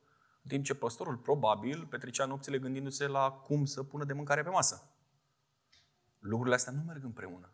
În 0.42 0.48
timp 0.48 0.64
ce 0.64 0.74
păstorul 0.74 1.16
probabil 1.16 1.86
petrecea 1.86 2.24
nopțile 2.24 2.58
gândindu-se 2.58 3.06
la 3.06 3.30
cum 3.30 3.64
să 3.64 3.82
pună 3.82 4.04
de 4.04 4.12
mâncare 4.12 4.42
pe 4.42 4.48
masă. 4.48 4.94
Lucrurile 6.18 6.54
astea 6.54 6.72
nu 6.72 6.82
merg 6.82 7.04
împreună. 7.04 7.53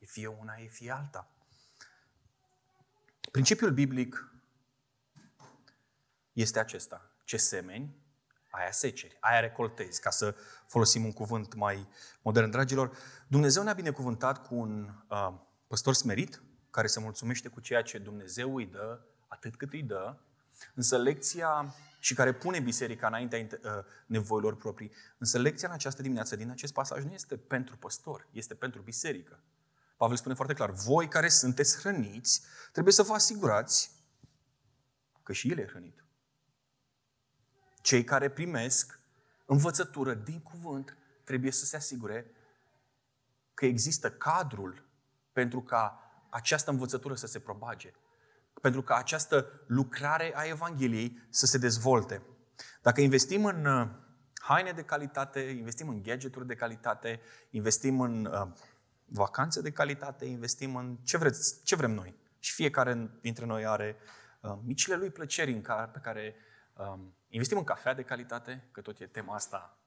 E 0.00 0.06
fie 0.06 0.26
una, 0.26 0.56
e 0.56 0.68
fie 0.68 0.90
alta. 0.90 1.28
Principiul 3.30 3.70
biblic 3.70 4.32
este 6.32 6.58
acesta. 6.58 7.10
Ce 7.24 7.36
semeni, 7.36 7.96
aia 8.50 8.70
seceri, 8.70 9.16
aia 9.20 9.40
recoltezi, 9.40 10.00
ca 10.00 10.10
să 10.10 10.36
folosim 10.66 11.04
un 11.04 11.12
cuvânt 11.12 11.54
mai 11.54 11.88
modern. 12.22 12.50
Dragilor, 12.50 12.96
Dumnezeu 13.28 13.62
ne-a 13.62 13.72
binecuvântat 13.72 14.46
cu 14.46 14.54
un 14.54 14.94
uh, 15.08 15.34
păstor 15.66 15.94
smerit, 15.94 16.42
care 16.70 16.86
se 16.86 17.00
mulțumește 17.00 17.48
cu 17.48 17.60
ceea 17.60 17.82
ce 17.82 17.98
Dumnezeu 17.98 18.56
îi 18.56 18.66
dă, 18.66 19.00
atât 19.28 19.56
cât 19.56 19.72
îi 19.72 19.82
dă, 19.82 20.18
însă 20.74 20.98
lecția 20.98 21.74
și 21.98 22.14
care 22.14 22.34
pune 22.34 22.60
biserica 22.60 23.06
înaintea 23.06 23.38
uh, 23.38 23.70
nevoilor 24.06 24.56
proprii. 24.56 24.92
Însă 25.18 25.38
lecția 25.38 25.68
în 25.68 25.74
această 25.74 26.02
dimineață 26.02 26.36
din 26.36 26.50
acest 26.50 26.72
pasaj 26.72 27.04
nu 27.04 27.12
este 27.12 27.36
pentru 27.36 27.76
păstor, 27.76 28.28
este 28.32 28.54
pentru 28.54 28.82
biserică. 28.82 29.42
Pavel 30.00 30.16
spune 30.16 30.34
foarte 30.34 30.54
clar, 30.54 30.70
voi 30.70 31.08
care 31.08 31.28
sunteți 31.28 31.78
hrăniți, 31.78 32.42
trebuie 32.72 32.92
să 32.92 33.02
vă 33.02 33.12
asigurați 33.12 33.90
că 35.22 35.32
și 35.32 35.50
el 35.50 35.58
e 35.58 35.66
hrănit. 35.66 36.04
Cei 37.82 38.04
care 38.04 38.30
primesc 38.30 39.00
învățătură 39.46 40.14
din 40.14 40.40
cuvânt 40.40 40.96
trebuie 41.24 41.50
să 41.50 41.64
se 41.64 41.76
asigure 41.76 42.30
că 43.54 43.64
există 43.64 44.10
cadrul 44.10 44.88
pentru 45.32 45.62
ca 45.62 46.10
această 46.30 46.70
învățătură 46.70 47.14
să 47.14 47.26
se 47.26 47.40
propage, 47.40 47.92
pentru 48.60 48.82
ca 48.82 48.94
această 48.94 49.64
lucrare 49.66 50.32
a 50.34 50.44
Evangheliei 50.44 51.26
să 51.30 51.46
se 51.46 51.58
dezvolte. 51.58 52.22
Dacă 52.82 53.00
investim 53.00 53.44
în 53.44 53.64
uh, 53.64 53.88
haine 54.40 54.72
de 54.72 54.82
calitate, 54.82 55.40
investim 55.40 55.88
în 55.88 56.02
gadgeturi 56.02 56.46
de 56.46 56.54
calitate, 56.54 57.20
investim 57.50 58.00
în 58.00 58.24
uh, 58.24 58.52
vacanțe 59.10 59.60
de 59.60 59.70
calitate, 59.70 60.24
investim 60.24 60.76
în 60.76 60.96
ce, 61.02 61.16
vreți, 61.16 61.64
ce 61.64 61.76
vrem 61.76 61.90
noi. 61.90 62.14
Și 62.38 62.52
fiecare 62.52 63.10
dintre 63.20 63.46
noi 63.46 63.66
are 63.66 63.96
uh, 64.40 64.58
micile 64.64 64.96
lui 64.96 65.10
plăceri 65.10 65.52
în 65.52 65.62
care, 65.62 65.90
pe 65.92 65.98
care 65.98 66.34
um, 66.76 67.14
investim 67.28 67.58
în 67.58 67.64
cafea 67.64 67.94
de 67.94 68.02
calitate, 68.02 68.68
că 68.72 68.80
tot 68.80 69.00
e 69.00 69.06
tema 69.06 69.34
asta 69.34 69.78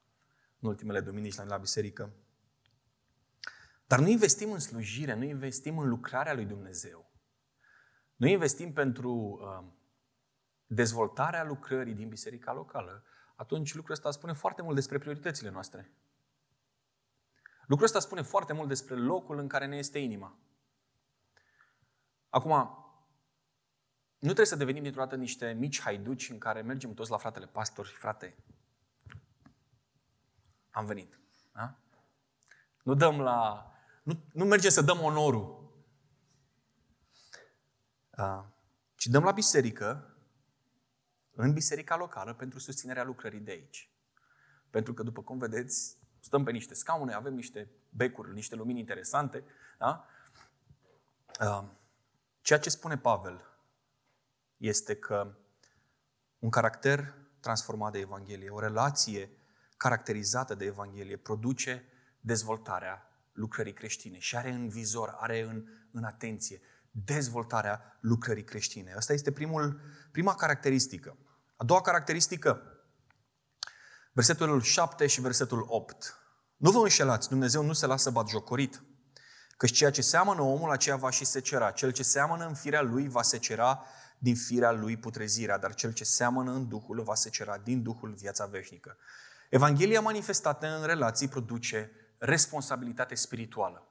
în 0.58 0.68
ultimele 0.68 1.00
duminici 1.00 1.34
la, 1.34 1.44
la 1.44 1.56
biserică. 1.56 2.12
Dar 3.86 3.98
nu 3.98 4.08
investim 4.08 4.52
în 4.52 4.58
slujire, 4.58 5.14
nu 5.14 5.24
investim 5.24 5.78
în 5.78 5.88
lucrarea 5.88 6.34
lui 6.34 6.44
Dumnezeu. 6.44 7.12
Nu 8.16 8.26
investim 8.26 8.72
pentru 8.72 9.12
uh, 9.12 9.72
dezvoltarea 10.66 11.44
lucrării 11.44 11.94
din 11.94 12.08
biserica 12.08 12.52
locală, 12.52 13.04
atunci 13.36 13.74
lucrul 13.74 13.94
ăsta 13.94 14.10
spune 14.10 14.32
foarte 14.32 14.62
mult 14.62 14.74
despre 14.74 14.98
prioritățile 14.98 15.50
noastre. 15.50 15.90
Lucrul 17.66 17.86
ăsta 17.86 17.98
spune 17.98 18.22
foarte 18.22 18.52
mult 18.52 18.68
despre 18.68 18.96
locul 18.96 19.38
în 19.38 19.48
care 19.48 19.66
ne 19.66 19.76
este 19.76 19.98
inima. 19.98 20.38
Acum, 22.28 22.50
nu 24.18 24.30
trebuie 24.30 24.46
să 24.46 24.56
devenim 24.56 24.82
dintr-o 24.82 25.00
dată 25.00 25.16
niște 25.16 25.52
mici 25.52 25.80
haiduci 25.80 26.28
în 26.30 26.38
care 26.38 26.62
mergem 26.62 26.94
toți 26.94 27.10
la 27.10 27.16
fratele 27.16 27.46
pastor 27.46 27.86
și 27.86 27.94
frate, 27.94 28.36
am 30.70 30.86
venit. 30.86 31.18
Da? 31.52 31.78
Nu 32.82 32.94
dăm 32.94 33.20
la... 33.20 33.68
Nu, 34.02 34.24
nu 34.32 34.44
mergem 34.44 34.70
să 34.70 34.82
dăm 34.82 35.00
onorul. 35.00 35.72
A, 38.10 38.54
ci 38.94 39.06
dăm 39.06 39.22
la 39.22 39.32
biserică 39.32 40.16
în 41.30 41.52
biserica 41.52 41.96
locală 41.96 42.34
pentru 42.34 42.58
susținerea 42.58 43.04
lucrării 43.04 43.40
de 43.40 43.50
aici. 43.50 43.90
Pentru 44.70 44.94
că, 44.94 45.02
după 45.02 45.22
cum 45.22 45.38
vedeți, 45.38 45.98
stăm 46.24 46.44
pe 46.44 46.50
niște 46.50 46.74
scaune, 46.74 47.12
avem 47.12 47.34
niște 47.34 47.70
becuri, 47.90 48.32
niște 48.32 48.54
lumini 48.54 48.78
interesante. 48.78 49.44
Da? 49.78 50.06
Uh, 51.40 51.64
ceea 52.40 52.58
ce 52.58 52.70
spune 52.70 52.98
Pavel 52.98 53.44
este 54.56 54.96
că 54.96 55.36
un 56.38 56.50
caracter 56.50 57.14
transformat 57.40 57.92
de 57.92 57.98
Evanghelie, 57.98 58.50
o 58.50 58.60
relație 58.60 59.30
caracterizată 59.76 60.54
de 60.54 60.64
Evanghelie, 60.64 61.16
produce 61.16 61.84
dezvoltarea 62.20 63.08
lucrării 63.32 63.72
creștine 63.72 64.18
și 64.18 64.36
are 64.36 64.50
în 64.50 64.68
vizor, 64.68 65.16
are 65.18 65.40
în, 65.40 65.64
în 65.92 66.04
atenție 66.04 66.60
dezvoltarea 66.90 67.98
lucrării 68.00 68.44
creștine. 68.44 68.92
Asta 68.92 69.12
este 69.12 69.32
primul, 69.32 69.80
prima 70.10 70.34
caracteristică. 70.34 71.16
A 71.56 71.64
doua 71.64 71.80
caracteristică, 71.80 72.73
versetul 74.14 74.62
7 74.62 75.06
și 75.06 75.20
versetul 75.20 75.64
8. 75.68 76.18
Nu 76.56 76.70
vă 76.70 76.78
înșelați, 76.78 77.28
Dumnezeu 77.28 77.62
nu 77.62 77.72
se 77.72 77.86
lasă 77.86 78.10
batjocorit. 78.10 78.82
Căci 79.56 79.72
ceea 79.72 79.90
ce 79.90 80.02
seamănă 80.02 80.42
omul, 80.42 80.70
aceea 80.70 80.96
va 80.96 81.10
și 81.10 81.24
secera. 81.24 81.70
Cel 81.70 81.90
ce 81.90 82.02
seamănă 82.02 82.46
în 82.46 82.54
firea 82.54 82.82
lui 82.82 83.08
va 83.08 83.22
secera 83.22 83.84
din 84.18 84.36
firea 84.36 84.72
lui 84.72 84.96
putrezirea, 84.96 85.58
dar 85.58 85.74
cel 85.74 85.92
ce 85.92 86.04
seamănă 86.04 86.52
în 86.52 86.68
Duhul 86.68 87.02
va 87.02 87.14
secera 87.14 87.58
din 87.58 87.82
Duhul 87.82 88.12
viața 88.12 88.46
veșnică. 88.46 88.96
Evanghelia 89.50 90.00
manifestată 90.00 90.66
în 90.66 90.86
relații 90.86 91.28
produce 91.28 91.90
responsabilitate 92.18 93.14
spirituală. 93.14 93.88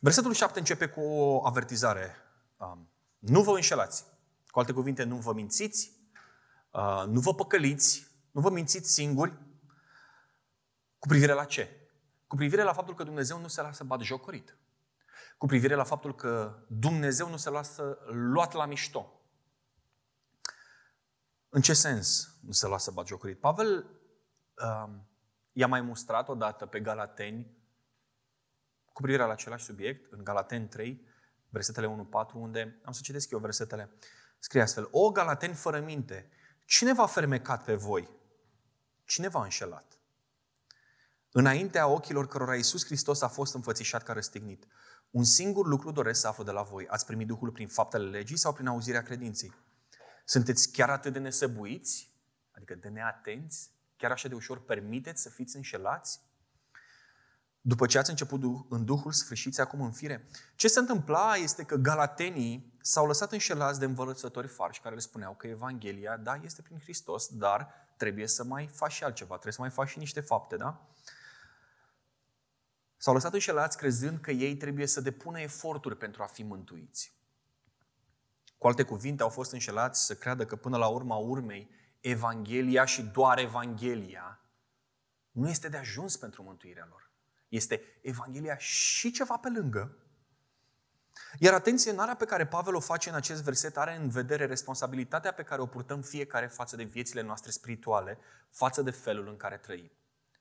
Versetul 0.00 0.32
7 0.32 0.58
începe 0.58 0.86
cu 0.86 1.00
o 1.00 1.46
avertizare. 1.46 2.16
Um, 2.56 2.88
nu 3.18 3.42
vă 3.42 3.54
înșelați. 3.54 4.04
Cu 4.46 4.58
alte 4.58 4.72
cuvinte, 4.72 5.02
nu 5.02 5.16
vă 5.16 5.32
mințiți, 5.32 5.92
uh, 6.70 7.04
nu 7.06 7.20
vă 7.20 7.34
păcăliți, 7.34 8.13
nu 8.34 8.40
vă 8.40 8.50
mințiți 8.50 8.92
singuri. 8.92 9.38
Cu 10.98 11.06
privire 11.06 11.32
la 11.32 11.44
ce? 11.44 11.88
Cu 12.26 12.36
privire 12.36 12.62
la 12.62 12.72
faptul 12.72 12.94
că 12.94 13.04
Dumnezeu 13.04 13.40
nu 13.40 13.48
se 13.48 13.62
lasă 13.62 13.84
bat 13.84 14.00
jocorit. 14.00 14.58
Cu 15.38 15.46
privire 15.46 15.74
la 15.74 15.84
faptul 15.84 16.14
că 16.14 16.64
Dumnezeu 16.68 17.28
nu 17.28 17.36
se 17.36 17.50
lasă 17.50 17.98
luat 18.06 18.52
la 18.52 18.66
mișto. 18.66 19.20
În 21.48 21.60
ce 21.60 21.72
sens 21.72 22.38
nu 22.42 22.52
se 22.52 22.66
lasă 22.66 22.90
bat 22.90 23.06
jocorit? 23.06 23.40
Pavel 23.40 23.90
um, 24.54 25.08
i-a 25.52 25.66
mai 25.66 25.80
mustrat 25.80 26.28
odată 26.28 26.66
pe 26.66 26.80
Galateni 26.80 27.56
cu 28.92 29.02
privire 29.02 29.24
la 29.24 29.32
același 29.32 29.64
subiect, 29.64 30.12
în 30.12 30.24
Galateni 30.24 30.68
3, 30.68 31.06
versetele 31.48 32.08
1-4, 32.30 32.32
unde 32.32 32.80
am 32.84 32.92
să 32.92 33.00
citesc 33.02 33.30
eu 33.30 33.38
versetele. 33.38 33.90
Scrie 34.38 34.62
astfel, 34.62 34.88
O 34.90 35.10
Galateni 35.10 35.54
fără 35.54 35.80
minte, 35.80 36.30
cine 36.64 36.92
v-a 36.92 37.06
fermecat 37.06 37.64
pe 37.64 37.74
voi? 37.74 38.22
Cine 39.04 39.28
v-a 39.28 39.42
înșelat? 39.42 39.98
Înaintea 41.30 41.86
ochilor 41.86 42.26
cărora 42.26 42.56
Iisus 42.56 42.84
Hristos 42.84 43.22
a 43.22 43.28
fost 43.28 43.54
înfățișat 43.54 44.02
ca 44.02 44.12
răstignit. 44.12 44.66
Un 45.10 45.24
singur 45.24 45.66
lucru 45.66 45.90
doresc 45.90 46.20
să 46.20 46.26
aflu 46.26 46.44
de 46.44 46.50
la 46.50 46.62
voi. 46.62 46.86
Ați 46.86 47.06
primit 47.06 47.26
Duhul 47.26 47.50
prin 47.50 47.68
faptele 47.68 48.10
legii 48.10 48.36
sau 48.36 48.52
prin 48.52 48.66
auzirea 48.66 49.02
credinței? 49.02 49.52
Sunteți 50.24 50.72
chiar 50.72 50.90
atât 50.90 51.12
de 51.12 51.18
nesăbuiți, 51.18 52.12
adică 52.50 52.74
de 52.74 52.88
neatenți, 52.88 53.70
chiar 53.96 54.10
așa 54.10 54.28
de 54.28 54.34
ușor 54.34 54.64
permiteți 54.64 55.22
să 55.22 55.28
fiți 55.28 55.56
înșelați? 55.56 56.20
După 57.60 57.86
ce 57.86 57.98
ați 57.98 58.10
început 58.10 58.42
în 58.68 58.84
Duhul, 58.84 59.12
sfârșiți 59.12 59.60
acum 59.60 59.80
în 59.80 59.92
fire. 59.92 60.28
Ce 60.54 60.68
se 60.68 60.78
întâmpla 60.78 61.34
este 61.34 61.62
că 61.62 61.76
galatenii 61.76 62.76
s-au 62.80 63.06
lăsat 63.06 63.32
înșelați 63.32 63.78
de 63.78 63.84
învățători 63.84 64.48
farși 64.48 64.80
care 64.80 64.94
le 64.94 65.00
spuneau 65.00 65.34
că 65.34 65.46
Evanghelia, 65.46 66.16
da, 66.16 66.40
este 66.44 66.62
prin 66.62 66.78
Hristos, 66.78 67.28
dar 67.28 67.83
trebuie 67.96 68.26
să 68.26 68.44
mai 68.44 68.66
faci 68.66 68.92
și 68.92 69.04
altceva, 69.04 69.30
trebuie 69.30 69.52
să 69.52 69.60
mai 69.60 69.70
faci 69.70 69.88
și 69.88 69.98
niște 69.98 70.20
fapte, 70.20 70.56
da? 70.56 70.88
S-au 72.96 73.14
lăsat 73.14 73.32
înșelați 73.32 73.76
crezând 73.76 74.20
că 74.20 74.30
ei 74.30 74.56
trebuie 74.56 74.86
să 74.86 75.00
depună 75.00 75.40
eforturi 75.40 75.96
pentru 75.96 76.22
a 76.22 76.26
fi 76.26 76.42
mântuiți. 76.42 77.14
Cu 78.58 78.66
alte 78.66 78.82
cuvinte, 78.82 79.22
au 79.22 79.28
fost 79.28 79.52
înșelați 79.52 80.04
să 80.04 80.14
creadă 80.14 80.46
că 80.46 80.56
până 80.56 80.76
la 80.76 80.86
urma 80.86 81.16
urmei, 81.16 81.70
Evanghelia 82.00 82.84
și 82.84 83.02
doar 83.02 83.38
Evanghelia 83.38 84.40
nu 85.30 85.48
este 85.48 85.68
de 85.68 85.76
ajuns 85.76 86.16
pentru 86.16 86.42
mântuirea 86.42 86.86
lor. 86.90 87.10
Este 87.48 87.82
Evanghelia 88.02 88.56
și 88.56 89.10
ceva 89.10 89.36
pe 89.36 89.48
lângă. 89.48 89.98
Iar 91.38 91.54
atenție, 91.54 91.90
înarea 91.90 92.14
pe 92.14 92.24
care 92.24 92.46
Pavel 92.46 92.74
o 92.74 92.80
face 92.80 93.08
în 93.08 93.14
acest 93.14 93.42
verset 93.42 93.76
are 93.76 93.96
în 93.96 94.08
vedere 94.08 94.46
responsabilitatea 94.46 95.32
pe 95.32 95.42
care 95.42 95.60
o 95.60 95.66
purtăm 95.66 96.02
fiecare 96.02 96.46
față 96.46 96.76
de 96.76 96.82
viețile 96.82 97.22
noastre 97.22 97.50
spirituale, 97.50 98.18
față 98.50 98.82
de 98.82 98.90
felul 98.90 99.28
în 99.28 99.36
care 99.36 99.56
trăim. 99.56 99.90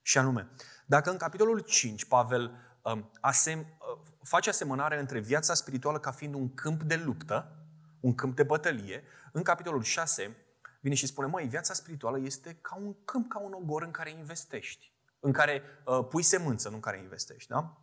Și 0.02 0.18
anume, 0.18 0.50
dacă 0.86 1.10
în 1.10 1.18
capitolul 1.18 1.60
5 1.60 2.06
Pavel 2.06 2.52
um, 2.82 3.12
asem, 3.22 3.60
uh, 3.60 4.00
face 4.24 4.50
asemănare 4.50 5.00
între 5.00 5.20
viața 5.20 5.54
spirituală 5.54 6.00
ca 6.00 6.12
fiind 6.12 6.34
un 6.34 6.54
câmp 6.54 6.84
de 6.84 6.96
luptă, 6.96 7.66
un 8.00 8.16
câmp 8.16 8.36
de 8.36 8.44
bătălie, 8.44 9.04
în 9.32 9.44
capitolul 9.44 9.84
6 9.84 10.36
vine 10.82 10.96
și 10.96 11.08
spune, 11.08 11.28
măi, 11.28 11.48
viața 11.48 11.74
spirituală 11.74 12.20
este 12.20 12.58
ca 12.62 12.76
un 12.76 12.96
câmp, 13.06 13.30
ca 13.30 13.40
un 13.40 13.54
ogor 13.54 13.82
în 13.82 13.92
care 13.92 14.12
investești, 14.12 14.94
în 15.20 15.32
care 15.32 15.62
uh, 15.86 16.08
pui 16.10 16.24
semânță, 16.24 16.70
nu 16.70 16.76
în 16.76 16.82
care 16.82 16.98
investești, 16.98 17.50
da? 17.50 17.83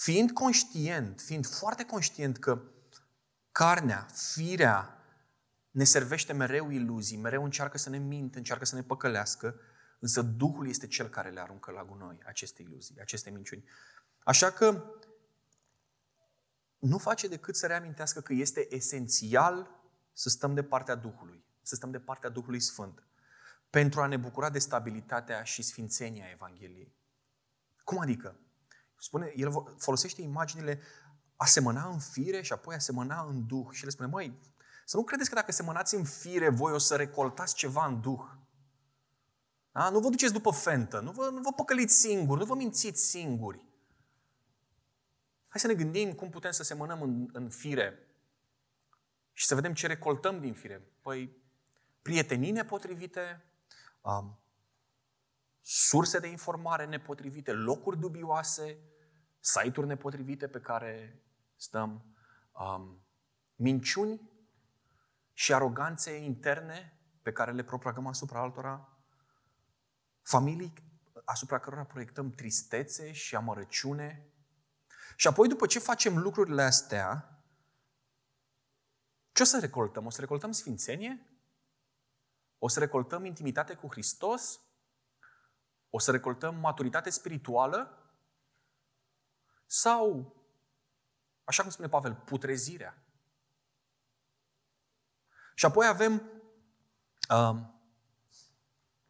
Fiind 0.00 0.30
conștient, 0.30 1.20
fiind 1.20 1.46
foarte 1.46 1.84
conștient 1.84 2.38
că 2.38 2.62
carnea, 3.52 4.06
firea, 4.12 5.04
ne 5.70 5.84
servește 5.84 6.32
mereu 6.32 6.70
iluzii, 6.70 7.16
mereu 7.16 7.44
încearcă 7.44 7.78
să 7.78 7.90
ne 7.90 7.98
minte, 7.98 8.38
încearcă 8.38 8.64
să 8.64 8.74
ne 8.74 8.82
păcălească, 8.82 9.60
însă 9.98 10.22
Duhul 10.22 10.68
este 10.68 10.86
Cel 10.86 11.08
care 11.08 11.30
le 11.30 11.40
aruncă 11.40 11.70
la 11.70 11.84
gunoi 11.84 12.18
aceste 12.26 12.62
iluzii, 12.62 13.00
aceste 13.00 13.30
minciuni. 13.30 13.64
Așa 14.18 14.50
că 14.50 14.84
nu 16.78 16.98
face 16.98 17.28
decât 17.28 17.56
să 17.56 17.66
reamintească 17.66 18.20
că 18.20 18.32
este 18.32 18.74
esențial 18.74 19.70
să 20.12 20.28
stăm 20.28 20.54
de 20.54 20.62
partea 20.62 20.94
Duhului, 20.94 21.44
să 21.62 21.74
stăm 21.74 21.90
de 21.90 22.00
partea 22.00 22.30
Duhului 22.30 22.60
Sfânt, 22.60 23.06
pentru 23.70 24.00
a 24.00 24.06
ne 24.06 24.16
bucura 24.16 24.50
de 24.50 24.58
stabilitatea 24.58 25.42
și 25.42 25.62
sfințenia 25.62 26.30
Evangheliei. 26.30 26.94
Cum 27.84 27.98
adică? 27.98 28.36
Spune, 28.98 29.32
el 29.36 29.74
folosește 29.78 30.22
imaginile 30.22 30.80
a 31.36 31.44
semăna 31.44 31.88
în 31.88 31.98
fire 31.98 32.42
și 32.42 32.52
apoi 32.52 32.74
a 32.74 32.78
semăna 32.78 33.26
în 33.28 33.46
duh. 33.46 33.66
Și 33.70 33.84
le 33.84 33.90
spune, 33.90 34.08
măi, 34.08 34.38
să 34.84 34.96
nu 34.96 35.04
credeți 35.04 35.28
că 35.28 35.34
dacă 35.34 35.52
semănați 35.52 35.94
în 35.94 36.04
fire, 36.04 36.48
voi 36.48 36.72
o 36.72 36.78
să 36.78 36.96
recoltați 36.96 37.54
ceva 37.54 37.86
în 37.86 38.00
duh. 38.00 38.24
Da? 39.72 39.90
Nu 39.90 40.00
vă 40.00 40.08
duceți 40.08 40.32
după 40.32 40.50
fentă, 40.50 41.00
nu 41.00 41.10
vă, 41.10 41.28
nu 41.32 41.40
vă 41.40 41.52
păcăliți 41.52 41.94
singuri, 41.94 42.40
nu 42.40 42.46
vă 42.46 42.54
mințiți 42.54 43.02
singuri. 43.02 43.66
Hai 45.48 45.60
să 45.60 45.66
ne 45.66 45.74
gândim 45.74 46.12
cum 46.12 46.30
putem 46.30 46.50
să 46.50 46.62
semănăm 46.62 47.02
în, 47.02 47.28
în 47.32 47.50
fire 47.50 48.08
și 49.32 49.46
să 49.46 49.54
vedem 49.54 49.74
ce 49.74 49.86
recoltăm 49.86 50.40
din 50.40 50.54
fire. 50.54 50.82
Păi, 51.02 51.36
prietenii 52.02 52.50
nepotrivite, 52.50 53.44
um, 54.00 54.38
surse 55.70 56.18
de 56.18 56.26
informare 56.26 56.86
nepotrivite, 56.86 57.52
locuri 57.52 57.98
dubioase, 57.98 58.78
site-uri 59.40 59.86
nepotrivite 59.86 60.48
pe 60.48 60.60
care 60.60 61.22
stăm, 61.56 62.16
um, 62.52 63.06
minciuni 63.54 64.30
și 65.32 65.54
aroganțe 65.54 66.16
interne 66.16 66.98
pe 67.22 67.32
care 67.32 67.52
le 67.52 67.64
propagăm 67.64 68.06
asupra 68.06 68.40
altora, 68.40 68.98
familii 70.22 70.72
asupra 71.24 71.58
cărora 71.58 71.84
proiectăm 71.84 72.30
tristețe 72.30 73.12
și 73.12 73.36
amărăciune. 73.36 74.32
Și 75.16 75.26
apoi, 75.26 75.48
după 75.48 75.66
ce 75.66 75.78
facem 75.78 76.18
lucrurile 76.18 76.62
astea, 76.62 77.42
ce 79.32 79.42
o 79.42 79.46
să 79.46 79.58
recoltăm? 79.58 80.06
O 80.06 80.10
să 80.10 80.20
recoltăm 80.20 80.52
sfințenie? 80.52 81.26
O 82.58 82.68
să 82.68 82.78
recoltăm 82.78 83.24
intimitate 83.24 83.74
cu 83.74 83.86
Hristos? 83.90 84.60
O 85.90 85.98
să 85.98 86.10
recoltăm 86.10 86.54
maturitate 86.54 87.10
spirituală? 87.10 88.02
Sau, 89.66 90.36
așa 91.44 91.62
cum 91.62 91.70
spune 91.70 91.88
Pavel, 91.88 92.14
putrezirea? 92.14 93.02
Și 95.54 95.64
apoi 95.64 95.86
avem 95.86 96.22
uh, 97.30 97.76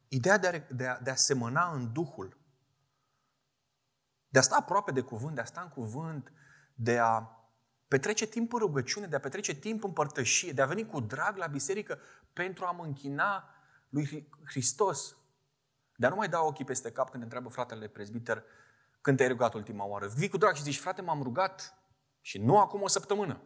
Ideea 0.08 0.38
de 0.38 0.46
a, 0.46 0.74
de, 0.74 0.86
a, 0.86 0.98
de 0.98 1.10
a 1.10 1.14
semăna 1.14 1.72
în 1.72 1.92
Duhul, 1.92 2.36
de 4.28 4.38
a 4.38 4.42
sta 4.42 4.56
aproape 4.56 4.90
de 4.90 5.00
cuvânt, 5.00 5.34
de 5.34 5.40
a 5.40 5.44
sta 5.44 5.60
în 5.60 5.68
cuvânt, 5.68 6.32
de 6.74 6.98
a 6.98 7.28
petrece 7.88 8.26
timp 8.26 8.52
în 8.52 8.58
rugăciune, 8.58 9.06
de 9.06 9.16
a 9.16 9.20
petrece 9.20 9.54
timp 9.54 9.84
în 9.84 9.92
părtășie, 9.92 10.52
de 10.52 10.62
a 10.62 10.66
veni 10.66 10.86
cu 10.86 11.00
drag 11.00 11.36
la 11.36 11.46
biserică 11.46 11.98
pentru 12.32 12.64
a 12.64 12.70
mă 12.70 12.84
închina 12.84 13.50
lui 13.88 14.28
Hristos. 14.44 15.16
De 15.98 16.06
a 16.06 16.08
nu 16.08 16.16
mai 16.16 16.28
da 16.28 16.42
ochii 16.42 16.64
peste 16.64 16.92
cap 16.92 17.10
când 17.10 17.22
întreabă 17.22 17.48
fratele 17.48 17.88
prezbiter 17.88 18.44
când 19.00 19.16
te-ai 19.16 19.28
rugat 19.28 19.54
ultima 19.54 19.84
oară. 19.84 20.06
Vii 20.06 20.28
cu 20.28 20.36
drag 20.36 20.54
și 20.54 20.62
zici, 20.62 20.78
frate, 20.78 21.02
m-am 21.02 21.22
rugat 21.22 21.74
și 22.20 22.38
nu 22.38 22.58
acum 22.58 22.82
o 22.82 22.88
săptămână. 22.88 23.40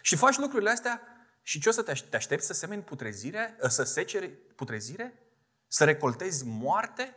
Și 0.00 0.16
faci 0.16 0.36
lucrurile 0.36 0.70
astea 0.70 1.00
și 1.42 1.60
ce 1.60 1.68
o 1.68 1.72
să 1.72 1.82
te 1.82 2.16
aștepți 2.16 2.46
să 2.46 2.52
semeni 2.52 2.82
putrezire, 2.82 3.56
să 3.68 3.82
seceri 3.82 4.28
putrezire? 4.30 5.22
Să 5.66 5.84
recoltezi 5.84 6.44
moarte? 6.46 7.16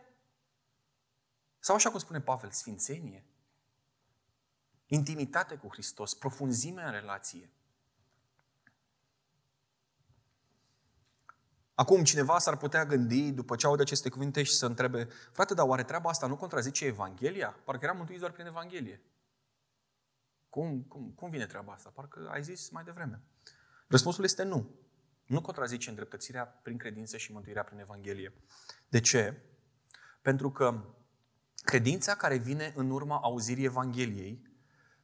Sau 1.60 1.76
așa 1.76 1.90
cum 1.90 2.00
spune 2.00 2.22
Pavel, 2.22 2.52
sfințenie? 2.52 3.26
Intimitate 4.86 5.56
cu 5.56 5.68
Hristos, 5.72 6.14
profunzime 6.14 6.84
în 6.84 6.92
relație. 6.92 7.50
Acum, 11.82 12.04
cineva 12.04 12.40
s-ar 12.40 12.58
putea 12.58 12.86
gândi, 12.86 13.32
după 13.32 13.56
ce 13.56 13.66
aude 13.66 13.82
aceste 13.82 14.10
cuvinte, 14.10 14.44
și 14.44 14.54
să 14.54 14.66
întrebe, 14.66 15.08
frate, 15.32 15.54
dar 15.54 15.68
oare 15.68 15.84
treaba 15.84 16.10
asta 16.10 16.28
nu 16.28 16.36
contrazice 16.36 16.86
Evanghelia? 16.86 17.60
Parcă 17.64 17.86
eram 17.86 17.98
mântuiți 17.98 18.20
doar 18.20 18.32
prin 18.32 18.46
Evanghelie. 18.46 19.02
Cum, 20.50 20.82
cum, 20.82 21.12
cum 21.16 21.30
vine 21.30 21.46
treaba 21.46 21.74
asta? 21.74 21.92
Parcă 21.94 22.30
ai 22.32 22.44
zis 22.44 22.70
mai 22.70 22.84
devreme. 22.84 23.22
Răspunsul 23.88 24.24
este 24.24 24.44
nu. 24.44 24.80
Nu 25.26 25.42
contrazice 25.42 25.90
îndreptățirea 25.90 26.46
prin 26.46 26.78
credință 26.78 27.18
și 27.18 27.32
mântuirea 27.32 27.64
prin 27.64 27.80
Evanghelie. 27.80 28.34
De 28.90 29.00
ce? 29.00 29.42
Pentru 30.22 30.52
că 30.52 30.84
credința 31.56 32.16
care 32.16 32.38
vine 32.38 32.74
în 32.76 32.90
urma 32.90 33.20
auzirii 33.20 33.66
Evangheliei 33.66 34.42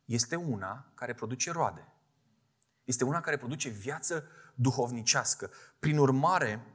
este 0.06 0.36
una 0.36 0.92
care 0.94 1.14
produce 1.14 1.52
roade. 1.52 1.88
Este 2.84 3.04
una 3.04 3.22
care 3.22 3.38
produce 3.38 3.70
viață 3.70 4.28
duhovnicească. 4.58 5.52
Prin 5.80 5.98
urmare, 5.98 6.66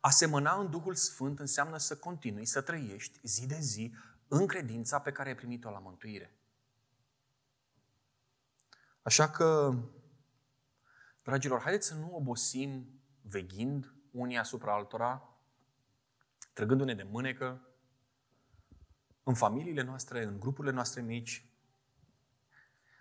a 0.00 0.10
semăna 0.10 0.60
în 0.60 0.70
Duhul 0.70 0.94
Sfânt 0.94 1.38
înseamnă 1.38 1.76
să 1.76 1.96
continui 1.96 2.44
să 2.44 2.60
trăiești 2.60 3.18
zi 3.22 3.46
de 3.46 3.58
zi 3.60 3.94
în 4.28 4.46
credința 4.46 5.00
pe 5.00 5.12
care 5.12 5.28
ai 5.28 5.34
primit-o 5.34 5.70
la 5.70 5.78
mântuire. 5.78 6.32
Așa 9.02 9.30
că, 9.30 9.74
dragilor, 11.22 11.60
haideți 11.60 11.86
să 11.86 11.94
nu 11.94 12.14
obosim 12.14 13.00
veghind 13.20 13.94
unii 14.10 14.38
asupra 14.38 14.74
altora, 14.74 15.28
trăgându-ne 16.52 16.94
de 16.94 17.02
mânecă, 17.02 17.62
în 19.22 19.34
familiile 19.34 19.82
noastre, 19.82 20.24
în 20.24 20.40
grupurile 20.40 20.72
noastre 20.72 21.00
mici. 21.00 21.46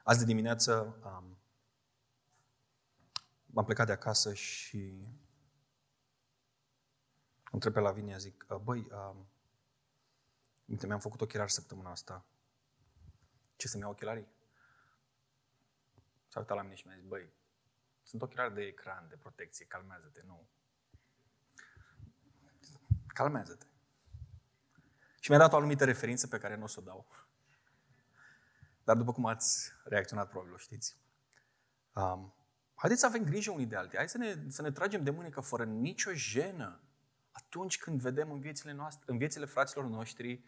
Azi 0.04 0.20
de 0.20 0.26
dimineață 0.26 1.00
um, 1.04 1.38
m-am 3.48 3.66
plecat 3.66 3.86
de 3.86 3.92
acasă 3.92 4.34
și 4.34 5.08
întreb 7.52 7.74
pe 7.74 7.80
Lavinia, 7.80 8.18
zic, 8.18 8.46
băi, 8.64 8.88
um, 8.92 9.28
mi-am 10.66 11.00
făcut 11.00 11.22
ochelari 11.22 11.52
săptămâna 11.52 11.92
asta. 11.92 12.26
Ce 13.56 13.68
să-mi 13.68 13.84
iau 13.84 13.92
ochelarii? 13.92 14.28
S-a 16.28 16.40
uitat 16.40 16.56
la 16.56 16.64
mine 16.64 16.76
și 16.76 16.88
mi-a 16.88 16.96
zis, 16.96 17.06
băi, 17.06 17.34
sunt 18.04 18.22
ochelari 18.22 18.54
de 18.54 18.62
ecran, 18.62 19.08
de 19.10 19.16
protecție, 19.16 19.66
calmează-te, 19.66 20.22
nu. 20.26 20.48
Calmează-te. 23.08 23.66
Și 25.20 25.30
mi-a 25.30 25.40
dat 25.40 25.54
o 25.54 25.56
anumită 25.56 25.86
referință 25.86 26.28
pe 26.28 26.38
care 26.38 26.56
nu 26.56 26.64
o 26.64 26.68
să 26.68 26.80
o 26.80 26.84
dau. 26.84 27.08
Dar 28.84 28.96
după 28.96 29.14
cum 29.14 29.26
ați 29.26 29.72
reacționat, 29.84 30.30
probabil 30.30 30.54
o 30.54 30.58
știți. 30.58 30.98
Um, 31.94 32.37
haideți 32.78 33.02
să 33.02 33.08
avem 33.08 33.24
grijă 33.24 33.52
unii 33.52 33.66
de 33.66 33.76
alții. 33.76 33.98
Hai 33.98 34.10
să 34.10 34.18
ne, 34.18 34.36
să 34.48 34.62
ne 34.62 34.72
tragem 34.72 35.04
de 35.04 35.10
mânecă 35.10 35.42
fără 35.42 35.64
nicio 35.64 36.12
jenă 36.14 36.82
atunci 37.32 37.78
când 37.78 38.02
vedem 38.02 38.32
în 38.32 38.40
viețile, 38.40 38.74
noastre, 38.74 39.12
în 39.12 39.18
viețile 39.18 39.46
fraților 39.46 39.86
noștri 39.86 40.44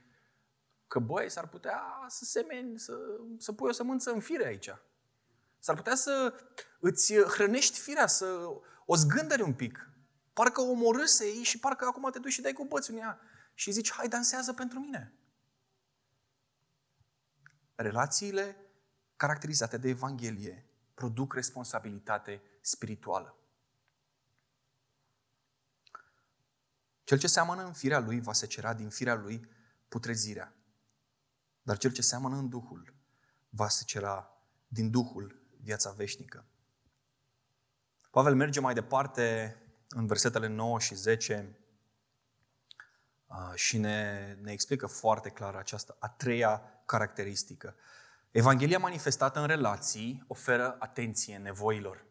că, 0.87 0.99
băi, 0.99 1.29
s-ar 1.29 1.47
putea 1.47 1.81
să 2.07 2.25
semeni, 2.25 2.79
să, 2.79 2.93
să 3.37 3.53
pui 3.53 3.69
o 3.69 3.71
sămânță 3.71 4.11
în 4.11 4.19
fire 4.19 4.45
aici. 4.45 4.69
S-ar 5.59 5.75
putea 5.75 5.95
să 5.95 6.33
îți 6.79 7.13
hrănești 7.13 7.79
firea, 7.79 8.07
să 8.07 8.25
o 8.85 8.95
zgândări 8.95 9.41
un 9.41 9.53
pic. 9.53 9.89
Parcă 10.33 10.61
o 10.61 10.69
omorâse 10.69 11.25
ei 11.25 11.43
și 11.43 11.59
parcă 11.59 11.85
acum 11.85 12.11
te 12.11 12.19
duci 12.19 12.31
și 12.31 12.41
dai 12.41 12.53
cu 12.53 12.65
bățul 12.65 12.93
în 12.93 12.99
ea. 12.99 13.19
Și 13.53 13.71
zici, 13.71 13.91
hai, 13.91 14.07
dansează 14.07 14.53
pentru 14.53 14.79
mine. 14.79 15.13
Relațiile 17.75 18.55
caracterizate 19.15 19.77
de 19.77 19.89
Evanghelie 19.89 20.68
produc 20.99 21.33
responsabilitate 21.33 22.41
spirituală. 22.61 23.37
Cel 27.03 27.17
ce 27.17 27.27
seamănă 27.27 27.63
în 27.63 27.73
firea 27.73 27.99
lui 27.99 28.21
va 28.21 28.33
secera 28.33 28.73
din 28.73 28.89
firea 28.89 29.15
lui 29.15 29.49
putrezirea. 29.87 30.53
Dar 31.61 31.77
cel 31.77 31.91
ce 31.91 32.01
seamănă 32.01 32.35
în 32.35 32.49
Duhul 32.49 32.93
va 33.49 33.67
secera 33.67 34.29
din 34.67 34.91
Duhul 34.91 35.41
viața 35.61 35.91
veșnică. 35.91 36.45
Pavel 38.11 38.35
merge 38.35 38.59
mai 38.59 38.73
departe 38.73 39.55
în 39.89 40.05
versetele 40.07 40.47
9 40.47 40.79
și 40.79 40.95
10 40.95 41.57
și 43.55 43.77
ne, 43.77 44.33
ne 44.41 44.51
explică 44.51 44.87
foarte 44.87 45.29
clar 45.29 45.55
această 45.55 45.95
a 45.99 46.09
treia 46.09 46.81
caracteristică. 46.85 47.75
Evanghelia 48.31 48.79
manifestată 48.79 49.39
în 49.39 49.45
relații 49.45 50.23
oferă 50.27 50.75
atenție 50.79 51.37
nevoilor. 51.37 52.05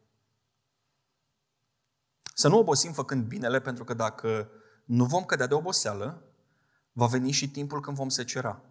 Să 2.35 2.49
nu 2.49 2.59
obosim 2.59 2.93
făcând 2.93 3.27
binele, 3.27 3.61
pentru 3.61 3.85
că 3.85 3.95
dacă 3.95 4.51
nu 4.85 5.05
vom 5.05 5.25
cădea 5.25 5.47
de 5.47 5.55
oboseală, 5.55 6.23
va 6.93 7.07
veni 7.07 7.31
și 7.31 7.51
timpul 7.51 7.81
când 7.81 7.97
vom 7.97 8.09
secera. 8.09 8.63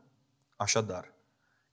Așadar, 0.55 1.13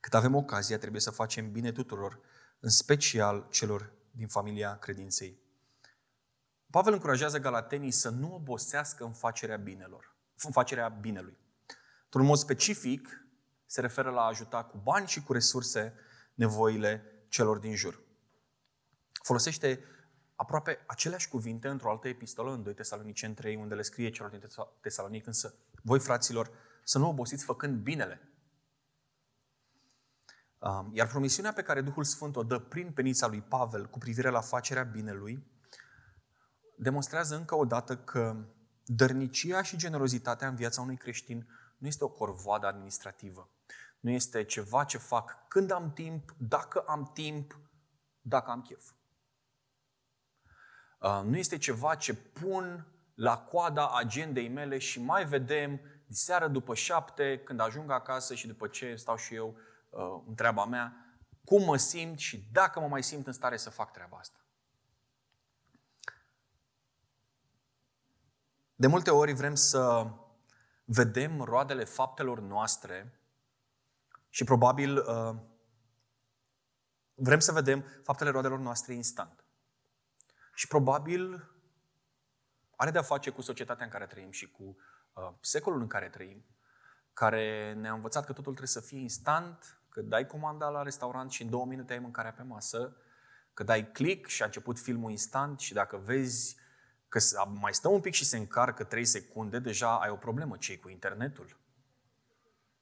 cât 0.01 0.15
avem 0.15 0.35
ocazia, 0.35 0.79
trebuie 0.79 1.01
să 1.01 1.11
facem 1.11 1.53
bine 1.53 1.73
tuturor, 1.73 2.21
în 2.61 2.69
special 2.69 3.47
celor 3.51 3.93
din 4.11 4.29
familia 4.29 4.79
credinței. 4.79 5.39
Pavel 6.71 6.93
încurajează 6.93 7.39
galatenii 7.39 7.91
să 7.91 8.09
nu 8.09 8.35
obosească 8.35 9.05
în 9.05 9.13
facerea 9.13 9.57
binelor, 9.57 10.17
în 10.43 10.51
facerea 10.51 10.89
binelui. 10.89 11.39
Într-un 12.05 12.25
mod 12.25 12.39
specific, 12.39 13.24
se 13.75 13.81
referă 13.81 14.11
la 14.11 14.21
a 14.21 14.27
ajuta 14.27 14.65
cu 14.65 14.81
bani 14.83 15.07
și 15.07 15.23
cu 15.23 15.33
resurse 15.33 15.95
nevoile 16.35 17.25
celor 17.29 17.59
din 17.59 17.75
jur. 17.75 18.01
Folosește 19.23 19.85
aproape 20.35 20.85
aceleași 20.87 21.29
cuvinte 21.29 21.69
într-o 21.69 21.91
altă 21.91 22.09
epistolă, 22.09 22.53
în 22.53 22.63
2 22.63 22.75
Tesaloniceni 22.75 23.35
3, 23.35 23.57
unde 23.57 23.75
le 23.75 23.83
scrie 23.83 24.11
celor 24.11 24.31
din 24.31 24.43
Tesalonic, 24.81 25.27
însă 25.27 25.55
voi, 25.83 26.01
fraților, 26.01 26.51
să 26.85 26.99
nu 26.99 27.09
obosiți 27.09 27.45
făcând 27.45 27.83
binele, 27.83 28.29
Um, 30.59 30.91
iar 30.93 31.07
promisiunea 31.07 31.53
pe 31.53 31.63
care 31.63 31.81
Duhul 31.81 32.05
Sfânt 32.05 32.37
o 32.37 32.43
dă 32.43 32.59
prin 32.59 32.93
penița 32.93 33.27
lui 33.27 33.43
Pavel 33.43 33.87
cu 33.87 33.99
privire 33.99 34.29
la 34.29 34.41
facerea 34.41 34.83
binelui 34.83 35.47
demonstrează 36.77 37.37
încă 37.37 37.55
o 37.55 37.65
dată 37.65 37.97
că 37.97 38.37
dărnicia 38.85 39.63
și 39.63 39.77
generozitatea 39.77 40.49
în 40.49 40.55
viața 40.55 40.81
unui 40.81 40.97
creștin 40.97 41.47
nu 41.79 41.87
este 41.87 42.05
o 42.05 42.09
corvoadă 42.09 42.67
administrativă. 42.67 43.54
Nu 44.05 44.11
este 44.11 44.45
ceva 44.45 44.85
ce 44.85 44.99
fac 44.99 45.49
când 45.49 45.71
am 45.71 45.93
timp, 45.93 46.35
dacă 46.39 46.81
am 46.81 47.11
timp, 47.15 47.59
dacă 48.21 48.51
am 48.51 48.63
chef. 48.63 48.91
Uh, 50.99 51.21
nu 51.25 51.37
este 51.37 51.59
ceva 51.59 51.95
ce 51.95 52.15
pun 52.15 52.87
la 53.15 53.39
coada 53.39 53.91
agendei 53.95 54.49
mele 54.49 54.79
și 54.79 55.01
mai 55.01 55.25
vedem 55.25 55.81
seară 56.09 56.49
după 56.49 56.75
șapte, 56.75 57.39
când 57.39 57.61
ajung 57.61 57.91
acasă 57.91 58.35
și 58.35 58.47
după 58.47 58.67
ce 58.67 58.95
stau 58.97 59.17
și 59.17 59.35
eu 59.35 59.57
uh, 59.91 60.23
în 60.27 60.35
treaba 60.35 60.65
mea, 60.65 61.17
cum 61.45 61.65
mă 61.65 61.77
simt 61.77 62.19
și 62.19 62.49
dacă 62.53 62.81
mă 62.81 62.87
mai 62.87 63.03
simt 63.03 63.27
în 63.27 63.33
stare 63.33 63.57
să 63.57 63.71
fac 63.71 63.93
treaba 63.93 64.17
asta. 64.17 64.39
De 68.75 68.87
multe 68.87 69.11
ori 69.11 69.33
vrem 69.33 69.55
să 69.55 70.13
vedem 70.85 71.41
roadele 71.41 71.85
faptelor 71.85 72.41
noastre 72.41 73.19
și 74.35 74.45
probabil 74.45 74.97
uh, 74.97 75.37
vrem 77.15 77.39
să 77.39 77.53
vedem 77.53 77.85
faptele 78.03 78.31
roadelor 78.31 78.59
noastre 78.59 78.95
instant. 78.95 79.45
Și 80.55 80.67
probabil 80.67 81.51
are 82.77 82.91
de-a 82.91 83.03
face 83.03 83.31
cu 83.31 83.41
societatea 83.41 83.85
în 83.85 83.91
care 83.91 84.07
trăim 84.07 84.31
și 84.31 84.51
cu 84.51 84.77
uh, 85.13 85.33
secolul 85.41 85.81
în 85.81 85.87
care 85.87 86.09
trăim, 86.09 86.45
care 87.13 87.73
ne-a 87.73 87.93
învățat 87.93 88.25
că 88.25 88.33
totul 88.33 88.55
trebuie 88.55 88.69
să 88.69 88.81
fie 88.81 88.99
instant, 88.99 89.81
că 89.89 90.01
dai 90.01 90.27
comanda 90.27 90.69
la 90.69 90.83
restaurant 90.83 91.31
și 91.31 91.43
în 91.43 91.51
două 91.51 91.67
minute 91.67 91.93
ai 91.93 91.99
mâncarea 91.99 92.33
pe 92.33 92.43
masă, 92.43 92.97
că 93.53 93.63
dai 93.63 93.91
click 93.91 94.29
și 94.29 94.43
a 94.43 94.45
început 94.45 94.79
filmul 94.79 95.11
instant 95.11 95.61
și 95.61 95.73
dacă 95.73 95.97
vezi 95.97 96.57
că 97.09 97.21
mai 97.61 97.75
stă 97.75 97.89
un 97.89 98.01
pic 98.01 98.13
și 98.13 98.25
se 98.25 98.37
încarcă 98.37 98.85
3 98.85 99.05
secunde, 99.05 99.59
deja 99.59 99.99
ai 99.99 100.11
o 100.11 100.17
problemă. 100.17 100.57
ce 100.57 100.79
cu 100.79 100.89
internetul? 100.89 101.59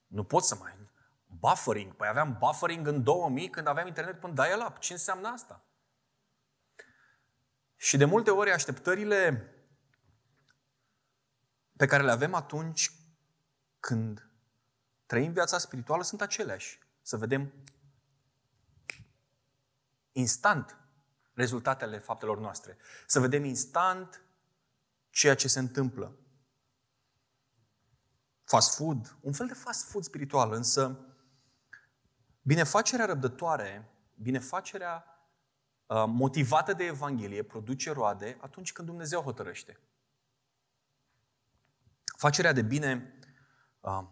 Nu 0.06 0.24
pot 0.24 0.44
să 0.44 0.56
mai... 0.60 0.90
Buffering. 1.38 1.94
Păi 1.94 2.08
aveam 2.08 2.36
buffering 2.38 2.86
în 2.86 3.02
2000 3.02 3.50
când 3.50 3.66
aveam 3.66 3.86
internet 3.86 4.20
până 4.20 4.32
dial-up. 4.32 4.78
Ce 4.78 4.92
înseamnă 4.92 5.28
asta? 5.28 5.64
Și 7.76 7.96
de 7.96 8.04
multe 8.04 8.30
ori 8.30 8.52
așteptările 8.52 9.52
pe 11.76 11.86
care 11.86 12.02
le 12.02 12.10
avem 12.10 12.34
atunci 12.34 12.92
când 13.80 14.30
trăim 15.06 15.32
viața 15.32 15.58
spirituală 15.58 16.02
sunt 16.02 16.20
aceleași. 16.20 16.78
Să 17.02 17.16
vedem 17.16 17.52
instant 20.12 20.76
rezultatele 21.34 21.98
faptelor 21.98 22.38
noastre. 22.38 22.76
Să 23.06 23.20
vedem 23.20 23.44
instant 23.44 24.22
ceea 25.10 25.34
ce 25.34 25.48
se 25.48 25.58
întâmplă. 25.58 26.16
Fast 28.44 28.76
food, 28.76 29.16
un 29.20 29.32
fel 29.32 29.46
de 29.46 29.54
fast 29.54 29.90
food 29.90 30.04
spiritual, 30.04 30.52
însă 30.52 31.06
binefacerea 32.42 33.04
răbdătoare, 33.04 33.88
binefacerea 34.14 35.04
uh, 35.86 36.04
motivată 36.06 36.72
de 36.72 36.84
Evanghelie 36.84 37.42
produce 37.42 37.92
roade 37.92 38.38
atunci 38.40 38.72
când 38.72 38.88
Dumnezeu 38.88 39.20
hotărăște. 39.20 39.78
Facerea 42.16 42.52
de 42.52 42.62
bine 42.62 43.18
uh, 43.80 44.04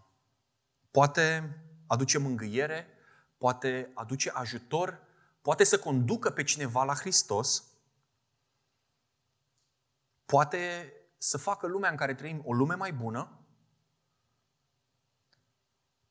poate 0.91 1.57
aduce 1.87 2.19
mângâiere, 2.19 2.87
poate 3.39 3.91
aduce 3.95 4.31
ajutor, 4.31 5.07
poate 5.43 5.65
să 5.65 5.79
conducă 5.79 6.31
pe 6.31 6.43
cineva 6.43 6.85
la 6.85 6.95
Hristos, 6.95 7.65
poate 10.25 10.93
să 11.19 11.39
facă 11.39 11.67
lumea 11.67 11.91
în 11.91 11.97
care 11.97 12.15
trăim 12.15 12.43
o 12.45 12.53
lume 12.53 12.75
mai 12.75 12.93
bună 12.93 13.39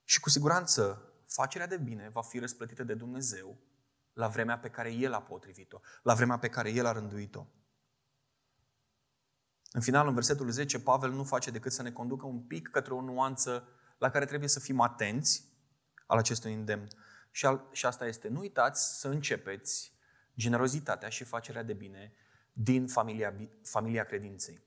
și 0.04 0.20
cu 0.20 0.30
siguranță 0.30 1.09
facerea 1.30 1.68
de 1.68 1.78
bine 1.78 2.10
va 2.10 2.22
fi 2.22 2.40
răsplătită 2.40 2.84
de 2.84 2.94
Dumnezeu 2.94 3.58
la 4.14 4.28
vremea 4.28 4.60
pe 4.60 4.70
care 4.70 4.92
El 4.94 5.14
a 5.14 5.22
potrivit-o, 5.22 5.80
la 6.04 6.14
vremea 6.14 6.38
pe 6.38 6.50
care 6.50 6.70
El 6.70 6.86
a 6.86 6.92
rânduit-o. 6.92 7.48
În 9.72 9.82
final, 9.82 10.08
în 10.08 10.14
versetul 10.14 10.50
10, 10.50 10.80
Pavel 10.80 11.12
nu 11.12 11.24
face 11.24 11.52
decât 11.52 11.72
să 11.72 11.82
ne 11.82 11.92
conducă 11.92 12.26
un 12.26 12.42
pic 12.42 12.70
către 12.70 12.94
o 12.94 13.02
nuanță 13.02 13.68
la 13.98 14.10
care 14.10 14.26
trebuie 14.26 14.50
să 14.50 14.60
fim 14.60 14.80
atenți 14.80 15.44
al 16.06 16.18
acestui 16.18 16.54
îndemn. 16.54 16.88
Și, 17.32 17.46
al, 17.46 17.70
și 17.72 17.86
asta 17.86 18.06
este, 18.06 18.28
nu 18.28 18.40
uitați 18.40 19.00
să 19.00 19.08
începeți 19.08 19.94
generozitatea 20.36 21.10
și 21.10 21.24
facerea 21.24 21.64
de 21.64 21.74
bine 21.74 22.14
din 22.54 22.88
familia, 22.88 23.34
familia 23.64 24.04
credinței. 24.04 24.62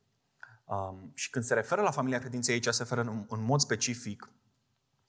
Um, 0.64 1.12
și 1.14 1.30
când 1.30 1.44
se 1.44 1.54
referă 1.54 1.80
la 1.80 1.90
familia 1.90 2.18
credinței, 2.18 2.54
aici 2.54 2.66
se 2.66 2.82
referă 2.82 3.00
în, 3.00 3.26
în 3.28 3.42
mod 3.42 3.60
specific 3.60 4.30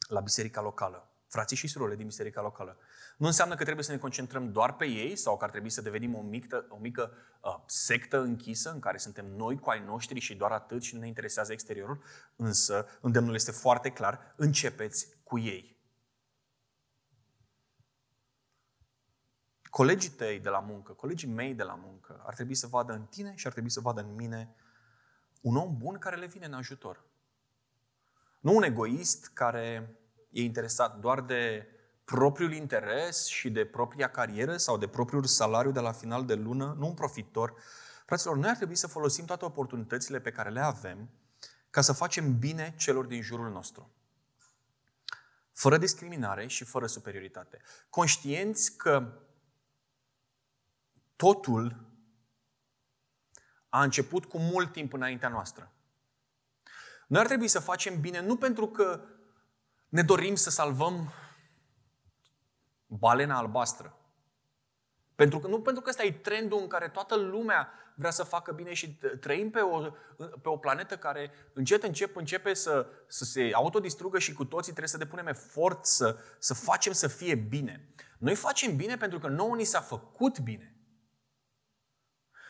la 0.08 0.20
biserica 0.20 0.62
locală, 0.62 1.13
frații 1.34 1.58
și 1.58 1.68
surorile 1.68 1.96
din 1.98 2.06
biserica 2.06 2.42
locală. 2.42 2.78
Nu 3.18 3.26
înseamnă 3.28 3.56
că 3.56 3.64
trebuie 3.64 3.84
să 3.84 3.92
ne 3.92 3.98
concentrăm 3.98 4.52
doar 4.52 4.76
pe 4.76 4.86
ei 4.86 5.16
sau 5.16 5.38
că 5.38 5.44
ar 5.44 5.50
trebui 5.50 5.70
să 5.70 5.82
devenim 5.82 6.16
o 6.16 6.22
mică, 6.22 6.66
o 6.70 6.78
mică 6.78 7.12
uh, 7.42 7.56
sectă 7.66 8.22
închisă 8.22 8.72
în 8.72 8.80
care 8.80 8.98
suntem 8.98 9.26
noi 9.26 9.60
cu 9.60 9.70
ai 9.70 9.84
noștri 9.86 10.20
și 10.20 10.36
doar 10.36 10.52
atât 10.52 10.82
și 10.82 10.94
nu 10.94 11.00
ne 11.00 11.08
interesează 11.08 11.52
exteriorul, 11.52 12.04
însă 12.36 12.88
îndemnul 13.02 13.34
este 13.34 13.52
foarte 13.52 13.90
clar, 13.90 14.34
începeți 14.36 15.08
cu 15.24 15.40
ei. 15.40 15.72
Colegii 19.70 20.10
tăi 20.10 20.40
de 20.40 20.50
la 20.50 20.60
muncă, 20.60 20.92
colegii 20.92 21.30
mei 21.30 21.54
de 21.54 21.64
la 21.64 21.76
muncă, 21.76 22.22
ar 22.26 22.34
trebui 22.34 22.56
să 22.56 22.68
vadă 22.68 22.94
în 22.94 23.06
tine 23.06 23.36
și 23.36 23.48
ar 23.48 23.52
trebui 23.52 23.70
să 23.70 23.80
vadă 23.80 24.02
în 24.02 24.16
mine 24.16 24.56
un 25.42 25.56
om 25.56 25.78
bun 25.78 25.98
care 25.98 26.16
le 26.16 26.26
vine 26.26 26.46
în 26.46 26.54
ajutor. 26.54 27.04
Nu 28.40 28.56
un 28.56 28.64
egoist 28.64 29.28
care 29.34 29.98
e 30.34 30.44
interesat 30.44 31.00
doar 31.00 31.22
de 31.22 31.68
propriul 32.04 32.54
interes 32.54 33.26
și 33.26 33.50
de 33.50 33.66
propria 33.66 34.10
carieră 34.10 34.58
sau 34.58 34.78
de 34.78 34.88
propriul 34.88 35.24
salariu 35.24 35.72
de 35.72 35.80
la 35.80 35.92
final 35.92 36.26
de 36.26 36.34
lună, 36.34 36.76
nu 36.78 36.88
un 36.88 36.94
profitor. 36.94 37.54
Fraților, 38.06 38.38
noi 38.38 38.50
ar 38.50 38.56
trebui 38.56 38.76
să 38.76 38.88
folosim 38.88 39.26
toate 39.26 39.46
oportunitățile 39.46 40.20
pe 40.20 40.32
care 40.32 40.50
le 40.50 40.60
avem 40.60 41.10
ca 41.70 41.82
să 41.82 41.94
facem 41.94 42.40
bine 42.40 42.74
celor 42.78 43.06
din 43.06 43.22
jurul 43.22 43.52
nostru. 43.52 43.92
Fără 45.52 45.78
discriminare 45.78 46.48
și 46.48 46.64
fără 46.64 46.88
superioritate. 46.88 47.62
Conștienți 47.90 48.78
că 48.78 49.14
totul 51.16 51.86
a 53.70 53.84
început 53.84 54.26
cu 54.26 54.38
mult 54.38 54.72
timp 54.72 54.94
înaintea 54.94 55.30
noastră. 55.30 55.72
Noi 57.08 57.22
ar 57.22 57.28
trebui 57.28 57.48
să 57.48 57.60
facem 57.60 58.00
bine 58.00 58.22
nu 58.22 58.38
pentru 58.38 58.68
că 58.68 59.04
ne 59.94 60.02
dorim 60.02 60.36
să 60.36 60.50
salvăm 60.50 61.14
balena 62.86 63.38
albastră. 63.38 63.98
Pentru 65.16 65.40
că, 65.40 65.48
nu 65.48 65.62
pentru 65.62 65.82
că 65.82 65.90
ăsta 65.90 66.04
e 66.04 66.12
trendul 66.12 66.60
în 66.62 66.68
care 66.68 66.90
toată 66.90 67.16
lumea 67.16 67.70
vrea 67.96 68.12
să 68.12 68.24
facă 68.24 68.52
bine 68.52 68.74
și 68.74 68.98
trăim 69.20 69.50
pe 69.50 69.60
o, 69.60 69.80
pe 70.18 70.50
o 70.50 70.58
planetă 70.58 70.98
care 70.98 71.32
încet, 71.54 71.84
încep, 71.84 72.16
începe 72.16 72.54
să, 72.54 72.88
să 73.08 73.24
se 73.24 73.52
autodistrugă 73.54 74.20
și 74.20 74.34
cu 74.34 74.46
toții 74.46 74.72
trebuie 74.72 74.88
să 74.88 74.98
depunem 74.98 75.28
efort 75.28 75.86
să, 75.86 76.18
să 76.40 76.54
facem 76.54 76.94
să 76.94 77.08
fie 77.08 77.36
bine. 77.36 77.94
Noi 78.18 78.36
facem 78.36 78.76
bine 78.76 78.98
pentru 78.98 79.20
că 79.20 79.28
nouă 79.28 79.56
ni 79.56 79.64
s-a 79.64 79.82
făcut 79.82 80.40
bine. 80.40 80.76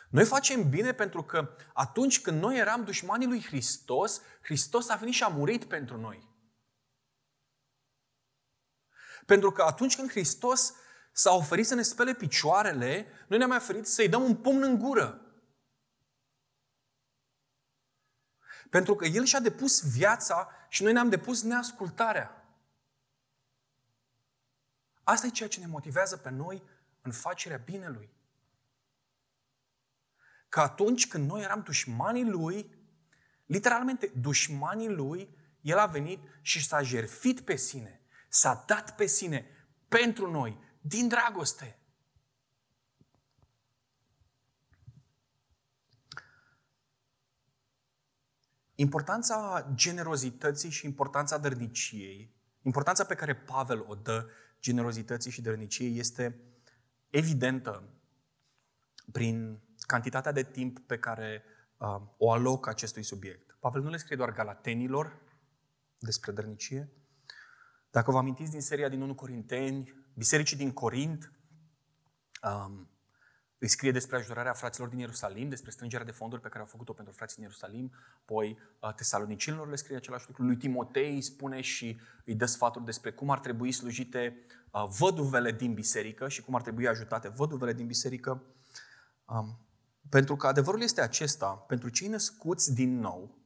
Noi 0.10 0.26
facem 0.26 0.70
bine 0.70 0.94
pentru 0.94 1.24
că 1.24 1.56
atunci 1.74 2.22
când 2.22 2.42
noi 2.42 2.58
eram 2.58 2.84
dușmanii 2.84 3.28
lui 3.28 3.44
Hristos, 3.44 4.22
Hristos 4.42 4.90
a 4.90 4.96
venit 4.96 5.14
și 5.14 5.24
a 5.24 5.28
murit 5.28 5.66
pentru 5.66 5.98
noi. 5.98 6.32
Pentru 9.26 9.52
că 9.52 9.62
atunci 9.62 9.96
când 9.96 10.10
Hristos 10.10 10.74
s-a 11.12 11.34
oferit 11.34 11.68
să 11.68 11.76
ne 11.76 11.82
spele 11.82 12.14
picioarele, 12.14 13.08
noi 13.28 13.38
ne-am 13.38 13.56
oferit 13.56 13.88
să-i 13.88 14.10
dăm 14.10 14.24
un 14.24 14.36
pumn 14.36 14.64
în 14.64 14.78
gură. 14.78 15.22
Pentru 18.70 18.96
că 18.96 19.06
El 19.06 19.24
și-a 19.24 19.40
depus 19.40 19.96
viața 19.96 20.50
și 20.70 20.84
noi 20.84 20.94
ne-am 20.94 21.10
depus 21.10 21.42
neascultarea. 21.42 22.38
Asta 25.04 25.26
e 25.26 25.30
ceea 25.30 25.50
ce 25.50 25.60
ne 25.60 25.68
motivează 25.68 26.18
pe 26.18 26.30
noi 26.30 26.64
în 27.02 27.12
facerea 27.12 27.58
binelui. 27.58 28.10
Că 30.50 30.60
atunci 30.60 31.08
când 31.08 31.30
noi 31.30 31.42
eram 31.42 31.62
dușmanii 31.62 32.26
Lui, 32.26 32.78
literalmente 33.46 34.12
dușmanii 34.16 34.90
Lui, 34.90 35.38
El 35.62 35.78
a 35.78 35.86
venit 35.86 36.20
și 36.42 36.66
s-a 36.66 36.82
jerfit 36.82 37.42
pe 37.42 37.56
sine 37.56 38.03
s-a 38.34 38.64
dat 38.68 38.96
pe 38.96 39.06
sine 39.06 39.46
pentru 39.88 40.32
noi, 40.32 40.60
din 40.82 41.08
dragoste. 41.08 41.80
Importanța 48.76 49.68
generozității 49.74 50.70
și 50.70 50.86
importanța 50.86 51.38
dărniciei, 51.38 52.36
importanța 52.62 53.04
pe 53.04 53.16
care 53.16 53.36
Pavel 53.36 53.86
o 53.88 53.96
dă 53.96 54.30
generozității 54.60 55.32
și 55.32 55.42
dărniciei 55.42 55.98
este 55.98 56.40
evidentă 57.10 57.90
prin 59.12 59.62
cantitatea 59.78 60.32
de 60.32 60.44
timp 60.44 60.80
pe 60.80 61.00
care 61.00 61.44
uh, 61.78 62.02
o 62.18 62.32
aloc 62.32 62.68
acestui 62.68 63.04
subiect. 63.04 63.58
Pavel 63.60 63.82
nu 63.82 63.90
le 63.90 63.98
scrie 63.98 64.18
doar 64.18 64.32
galatenilor 64.32 65.22
despre 65.98 66.32
dărnicie, 66.32 67.03
dacă 67.94 68.12
vă 68.12 68.18
amintiți 68.18 68.52
din 68.52 68.62
seria 68.62 68.90
din 68.90 69.02
1 69.02 69.16
Corinteni, 69.16 69.94
bisericii 70.14 70.58
din 70.58 70.72
Corint, 70.72 71.32
um, 72.44 72.90
îi 73.58 73.68
scrie 73.68 73.92
despre 73.92 74.16
ajutorarea 74.16 74.54
fraților 74.54 74.88
din 74.88 75.00
Ierusalim, 75.00 75.50
despre 75.50 75.72
strângerea 75.72 76.06
de 76.06 76.12
fonduri 76.12 76.42
pe 76.42 76.48
care 76.48 76.60
au 76.60 76.66
făcut-o 76.66 76.94
pentru 76.94 77.14
frații 77.14 77.36
din 77.36 77.46
Ierusalim, 77.46 77.92
apoi 78.22 78.58
uh, 78.80 78.94
tesalonicilor 78.94 79.70
le 79.70 79.76
scrie 79.76 79.96
același 79.96 80.28
lucru, 80.28 80.44
lui 80.44 80.58
Timotei 80.58 81.14
îi 81.14 81.22
spune 81.22 81.62
și 81.62 82.00
îi 82.26 82.36
dă 82.36 82.46
sfaturi 82.46 82.86
despre 82.86 83.12
cum 83.12 83.30
ar 83.30 83.40
trebui 83.40 83.72
slujite 83.72 84.38
uh, 84.72 84.84
văduvele 84.98 85.52
din 85.52 85.74
biserică 85.74 86.28
și 86.28 86.42
cum 86.42 86.56
ar 86.56 86.62
trebui 86.62 86.88
ajutate 86.88 87.28
văduvele 87.28 87.74
din 87.74 87.88
biserică. 87.88 88.44
Um, 89.26 89.68
pentru 90.10 90.36
că 90.36 90.48
adevărul 90.48 90.82
este 90.82 91.02
acesta, 91.02 91.48
pentru 91.48 91.90
cei 91.90 92.08
născuți 92.08 92.74
din 92.74 93.00
nou, 93.00 93.38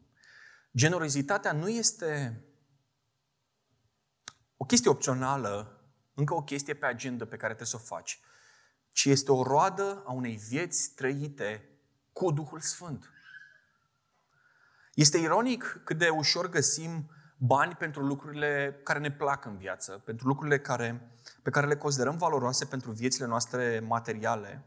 generozitatea 0.75 1.51
nu 1.51 1.69
este 1.69 2.41
o 2.41 2.46
chestie 4.67 4.89
opțională, 4.89 5.81
încă 6.13 6.33
o 6.33 6.43
chestie 6.43 6.73
pe 6.73 6.85
agenda 6.85 7.25
pe 7.25 7.37
care 7.37 7.53
trebuie 7.53 7.67
să 7.67 7.75
o 7.75 7.95
faci, 7.95 8.19
ci 8.91 9.05
este 9.05 9.31
o 9.31 9.43
roadă 9.43 10.03
a 10.05 10.11
unei 10.11 10.35
vieți 10.35 10.93
trăite 10.95 11.69
cu 12.13 12.31
Duhul 12.31 12.59
Sfânt. 12.59 13.11
Este 14.93 15.17
ironic 15.17 15.81
cât 15.83 15.97
de 15.97 16.09
ușor 16.09 16.49
găsim 16.49 17.11
bani 17.37 17.75
pentru 17.75 18.05
lucrurile 18.05 18.79
care 18.83 18.99
ne 18.99 19.11
plac 19.11 19.45
în 19.45 19.57
viață, 19.57 19.91
pentru 20.05 20.27
lucrurile 20.27 20.59
care, 20.59 21.11
pe 21.43 21.49
care 21.49 21.67
le 21.67 21.77
considerăm 21.77 22.17
valoroase 22.17 22.65
pentru 22.65 22.91
viețile 22.91 23.25
noastre 23.25 23.79
materiale. 23.79 24.63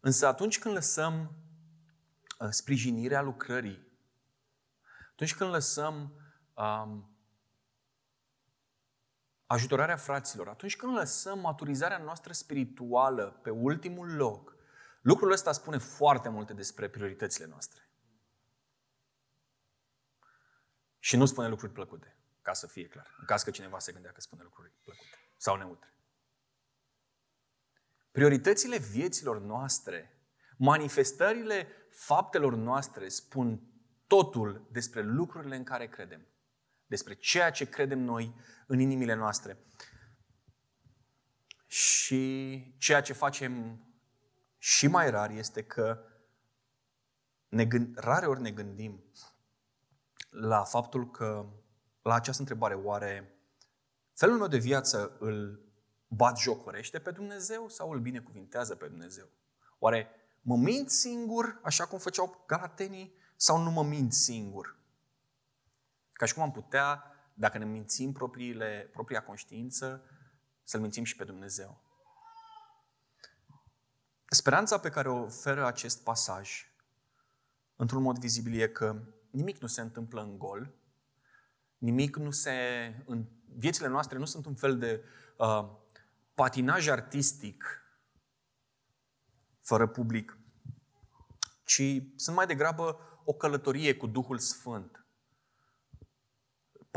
Însă 0.00 0.26
atunci 0.26 0.58
când 0.58 0.74
lăsăm 0.74 1.32
uh, 2.38 2.48
sprijinirea 2.50 3.22
lucrării, 3.22 3.86
atunci 5.10 5.34
când 5.34 5.50
lăsăm 5.50 6.12
um, 6.54 7.17
ajutorarea 9.48 9.96
fraților, 9.96 10.48
atunci 10.48 10.76
când 10.76 10.96
lăsăm 10.96 11.38
maturizarea 11.38 11.98
noastră 11.98 12.32
spirituală 12.32 13.40
pe 13.42 13.50
ultimul 13.50 14.14
loc, 14.14 14.56
lucrul 15.00 15.32
ăsta 15.32 15.52
spune 15.52 15.78
foarte 15.78 16.28
multe 16.28 16.52
despre 16.52 16.88
prioritățile 16.88 17.46
noastre. 17.46 17.88
Și 20.98 21.16
nu 21.16 21.26
spune 21.26 21.48
lucruri 21.48 21.72
plăcute, 21.72 22.16
ca 22.42 22.52
să 22.52 22.66
fie 22.66 22.88
clar. 22.88 23.14
În 23.18 23.24
caz 23.24 23.42
că 23.42 23.50
cineva 23.50 23.78
se 23.78 23.92
gândea 23.92 24.12
că 24.12 24.20
spune 24.20 24.42
lucruri 24.42 24.72
plăcute 24.84 25.18
sau 25.36 25.56
neutre. 25.56 25.94
Prioritățile 28.10 28.78
vieților 28.78 29.40
noastre, 29.40 30.20
manifestările 30.56 31.66
faptelor 31.90 32.54
noastre 32.54 33.08
spun 33.08 33.60
totul 34.06 34.68
despre 34.72 35.02
lucrurile 35.02 35.56
în 35.56 35.64
care 35.64 35.88
credem, 35.88 36.26
despre 36.88 37.14
ceea 37.14 37.50
ce 37.50 37.68
credem 37.68 37.98
noi 37.98 38.34
în 38.66 38.78
inimile 38.78 39.14
noastre. 39.14 39.58
Și 41.66 42.74
ceea 42.78 43.00
ce 43.00 43.12
facem 43.12 43.82
și 44.58 44.86
mai 44.86 45.10
rar 45.10 45.30
este 45.30 45.62
că 45.62 46.02
ne 47.48 47.64
gând, 47.64 47.98
rare 47.98 48.26
ori 48.26 48.40
ne 48.40 48.50
gândim 48.50 49.04
la 50.30 50.64
faptul 50.64 51.10
că, 51.10 51.46
la 52.02 52.14
această 52.14 52.40
întrebare, 52.40 52.74
oare 52.74 53.38
felul 54.14 54.38
meu 54.38 54.46
de 54.46 54.58
viață 54.58 55.16
îl 55.18 55.66
bat 56.08 56.38
jocorește 56.38 56.98
pe 56.98 57.10
Dumnezeu 57.10 57.68
sau 57.68 57.90
îl 57.90 58.00
binecuvintează 58.00 58.74
pe 58.74 58.86
Dumnezeu? 58.86 59.28
Oare 59.78 60.08
mă 60.40 60.56
mint 60.56 60.90
singur, 60.90 61.60
așa 61.62 61.86
cum 61.86 61.98
făceau 61.98 62.44
galatenii, 62.46 63.14
sau 63.36 63.62
nu 63.62 63.70
mă 63.70 63.82
mint 63.82 64.12
singur? 64.12 64.77
Ca 66.18 66.26
și 66.26 66.34
cum 66.34 66.42
am 66.42 66.52
putea, 66.52 67.02
dacă 67.34 67.58
ne 67.58 67.64
mințim 67.64 68.12
propriile, 68.12 68.88
propria 68.92 69.22
conștiință, 69.22 70.04
să-L 70.62 70.80
mințim 70.80 71.04
și 71.04 71.16
pe 71.16 71.24
Dumnezeu. 71.24 71.80
Speranța 74.28 74.78
pe 74.78 74.90
care 74.90 75.08
o 75.08 75.22
oferă 75.22 75.66
acest 75.66 76.02
pasaj, 76.02 76.72
într-un 77.76 78.02
mod 78.02 78.18
vizibil, 78.18 78.60
e 78.60 78.68
că 78.68 79.02
nimic 79.30 79.58
nu 79.58 79.66
se 79.66 79.80
întâmplă 79.80 80.22
în 80.22 80.38
gol, 80.38 80.74
nimic 81.78 82.16
nu 82.16 82.30
se... 82.30 82.52
În 83.06 83.26
viețile 83.56 83.88
noastre 83.88 84.18
nu 84.18 84.24
sunt 84.24 84.46
un 84.46 84.54
fel 84.54 84.78
de 84.78 85.04
uh, 85.36 85.70
patinaj 86.34 86.88
artistic 86.88 87.64
fără 89.60 89.86
public, 89.86 90.38
ci 91.64 91.82
sunt 92.16 92.36
mai 92.36 92.46
degrabă 92.46 93.00
o 93.24 93.32
călătorie 93.32 93.96
cu 93.96 94.06
Duhul 94.06 94.38
Sfânt. 94.38 95.02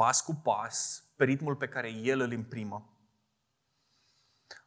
Pas 0.01 0.21
cu 0.21 0.33
pas, 0.33 1.03
pe 1.15 1.23
ritmul 1.23 1.55
pe 1.55 1.67
care 1.67 1.89
El 1.89 2.19
îl 2.19 2.31
imprimă. 2.31 2.97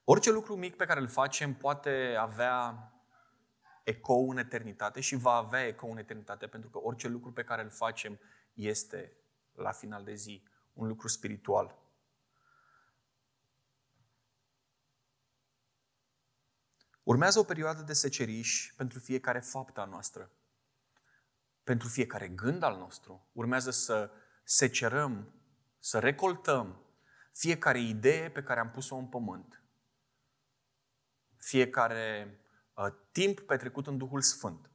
Orice 0.05 0.31
lucru 0.31 0.57
mic 0.57 0.77
pe 0.77 0.85
care 0.85 1.01
îl 1.01 1.09
facem 1.09 1.55
poate 1.55 2.17
avea 2.19 2.93
ecou 3.85 4.31
în 4.31 4.37
eternitate 4.37 5.01
și 5.01 5.17
va 5.17 5.33
avea 5.33 5.67
ecou 5.67 5.91
în 5.91 5.99
eternitate, 5.99 6.47
pentru 6.47 6.71
că 6.71 6.79
orice 6.79 7.09
lucru 7.09 7.33
pe 7.33 7.45
care 7.45 7.63
îl 7.63 7.71
facem 7.71 8.19
este, 8.53 9.17
la 9.53 9.73
final 9.73 10.05
de 10.05 10.15
zi, 10.15 10.43
un 10.73 10.87
lucru 10.87 11.09
spiritual. 11.09 11.79
Urmează 17.03 17.39
o 17.39 17.45
perioadă 17.45 17.83
de 17.83 17.93
seceriș 17.93 18.73
pentru 18.77 18.99
fiecare 18.99 19.41
faptă 19.41 19.81
a 19.81 19.85
noastră, 19.85 20.31
pentru 21.65 21.89
fiecare 21.89 22.29
gând 22.29 22.63
al 22.63 22.79
nostru. 22.79 23.27
Urmează 23.33 23.71
să 23.71 24.11
secerăm, 24.45 25.35
să 25.79 25.99
recoltăm 25.99 26.83
fiecare 27.33 27.81
idee 27.81 28.31
pe 28.31 28.43
care 28.43 28.61
am 28.61 28.71
pus-o 28.71 28.97
în 28.97 29.07
pământ 29.07 29.65
fiecare 31.45 32.39
uh, 32.75 32.87
timp 33.13 33.41
petrecut 33.41 33.87
în 33.87 33.99
Duhul 33.99 34.21
Sfânt. 34.21 34.71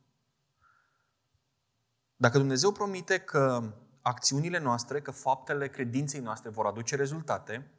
Dacă 2.15 2.38
Dumnezeu 2.38 2.71
promite 2.71 3.19
că 3.19 3.73
acțiunile 4.01 4.58
noastre, 4.58 5.01
că 5.01 5.12
faptele 5.12 5.69
credinței 5.69 6.19
noastre 6.19 6.49
vor 6.49 6.65
aduce 6.65 6.95
rezultate, 6.95 7.71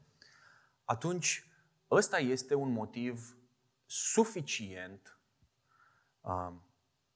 atunci 0.85 1.45
ăsta 1.91 2.19
este 2.19 2.55
un 2.55 2.71
motiv 2.71 3.37
suficient 3.87 5.19
uh, 6.21 6.53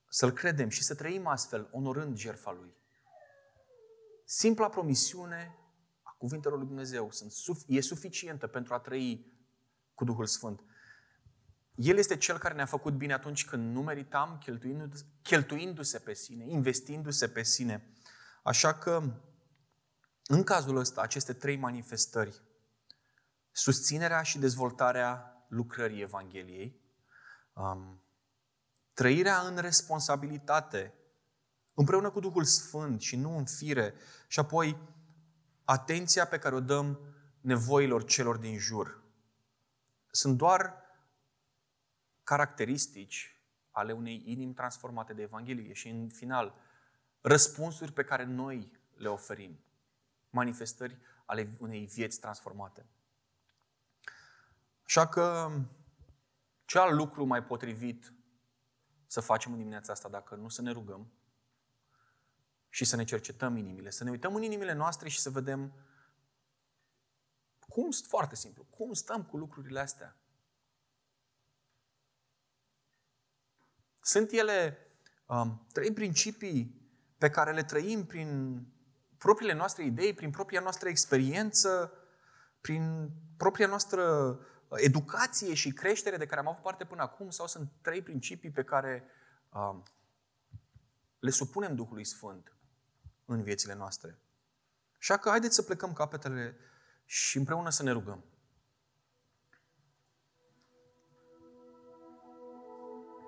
să-L 0.08 0.32
credem 0.32 0.68
și 0.68 0.82
să 0.82 0.94
trăim 0.94 1.26
astfel, 1.26 1.68
onorând 1.72 2.16
jertfa 2.16 2.52
Lui. 2.52 2.74
Simpla 4.24 4.68
promisiune 4.68 5.58
a 6.02 6.14
cuvintelor 6.18 6.58
lui 6.58 6.66
Dumnezeu 6.66 7.10
e 7.66 7.80
suficientă 7.80 8.46
pentru 8.46 8.74
a 8.74 8.78
trăi 8.78 9.32
cu 9.94 10.04
Duhul 10.04 10.26
Sfânt. 10.26 10.60
El 11.74 11.96
este 11.96 12.16
cel 12.16 12.38
care 12.38 12.54
ne-a 12.54 12.66
făcut 12.66 12.94
bine 12.94 13.12
atunci 13.12 13.44
când 13.44 13.74
nu 13.74 13.82
meritam, 13.82 14.38
cheltuindu-se, 14.38 15.04
cheltuindu-se 15.22 15.98
pe 15.98 16.14
sine, 16.14 16.44
investindu-se 16.48 17.28
pe 17.28 17.42
sine. 17.42 17.92
Așa 18.42 18.74
că, 18.74 19.02
în 20.26 20.42
cazul 20.42 20.76
ăsta, 20.76 21.00
aceste 21.00 21.32
trei 21.32 21.56
manifestări, 21.56 22.42
susținerea 23.50 24.22
și 24.22 24.38
dezvoltarea 24.38 25.44
lucrării 25.48 26.00
Evangheliei, 26.00 26.80
um, 27.52 28.02
trăirea 28.92 29.40
în 29.40 29.56
responsabilitate, 29.56 30.94
împreună 31.74 32.10
cu 32.10 32.20
Duhul 32.20 32.44
Sfânt 32.44 33.00
și 33.00 33.16
nu 33.16 33.36
în 33.36 33.44
fire, 33.44 33.94
și 34.28 34.38
apoi 34.38 34.78
atenția 35.64 36.26
pe 36.26 36.38
care 36.38 36.54
o 36.54 36.60
dăm 36.60 36.98
nevoilor 37.40 38.04
celor 38.04 38.36
din 38.36 38.58
jur. 38.58 39.02
Sunt 40.10 40.36
doar 40.36 40.74
caracteristici 42.22 43.42
ale 43.70 43.92
unei 43.92 44.22
inimi 44.26 44.54
transformate 44.54 45.12
de 45.12 45.22
Evanghelie 45.22 45.72
și, 45.72 45.88
în 45.88 46.08
final, 46.08 46.54
răspunsuri 47.20 47.92
pe 47.92 48.04
care 48.04 48.24
noi 48.24 48.70
le 48.94 49.08
oferim, 49.08 49.58
manifestări 50.30 50.98
ale 51.24 51.56
unei 51.58 51.86
vieți 51.86 52.20
transformate. 52.20 52.86
Așa 54.84 55.06
că, 55.06 55.50
ce 56.64 56.78
alt 56.78 56.94
lucru 56.94 57.24
mai 57.24 57.44
potrivit 57.44 58.12
să 59.06 59.20
facem 59.20 59.52
în 59.52 59.58
dimineața 59.58 59.92
asta 59.92 60.08
dacă 60.08 60.34
nu 60.34 60.48
să 60.48 60.62
ne 60.62 60.70
rugăm 60.70 61.12
și 62.74 62.84
să 62.84 62.96
ne 62.96 63.04
cercetăm 63.04 63.56
inimile, 63.56 63.90
să 63.90 64.04
ne 64.04 64.10
uităm 64.10 64.34
în 64.34 64.42
inimile 64.42 64.72
noastre 64.72 65.08
și 65.08 65.20
să 65.20 65.30
vedem 65.30 65.72
cum, 67.68 67.90
foarte 68.08 68.34
simplu, 68.34 68.64
cum 68.64 68.92
stăm 68.92 69.24
cu 69.24 69.36
lucrurile 69.36 69.80
astea. 69.80 70.16
Sunt 74.00 74.30
ele 74.30 74.78
um, 75.26 75.66
trei 75.72 75.92
principii 75.92 76.88
pe 77.18 77.30
care 77.30 77.52
le 77.52 77.62
trăim 77.62 78.06
prin 78.06 78.60
propriile 79.18 79.54
noastre 79.54 79.84
idei, 79.84 80.14
prin 80.14 80.30
propria 80.30 80.60
noastră 80.60 80.88
experiență, 80.88 81.92
prin 82.60 83.10
propria 83.36 83.66
noastră 83.66 84.04
uh, 84.68 84.76
educație 84.76 85.54
și 85.54 85.72
creștere 85.72 86.16
de 86.16 86.26
care 86.26 86.40
am 86.40 86.48
avut 86.48 86.62
parte 86.62 86.84
până 86.84 87.02
acum, 87.02 87.30
sau 87.30 87.46
sunt 87.46 87.72
trei 87.80 88.02
principii 88.02 88.50
pe 88.50 88.64
care 88.64 89.04
um, 89.52 89.82
le 91.18 91.30
supunem 91.30 91.74
Duhului 91.74 92.04
Sfânt 92.04 92.53
în 93.24 93.42
viețile 93.42 93.74
noastre. 93.74 94.18
Așa 94.98 95.16
că 95.16 95.28
haideți 95.28 95.54
să 95.54 95.62
plecăm 95.62 95.92
capetele 95.92 96.56
și 97.04 97.38
împreună 97.38 97.70
să 97.70 97.82
ne 97.82 97.90
rugăm. 97.90 98.24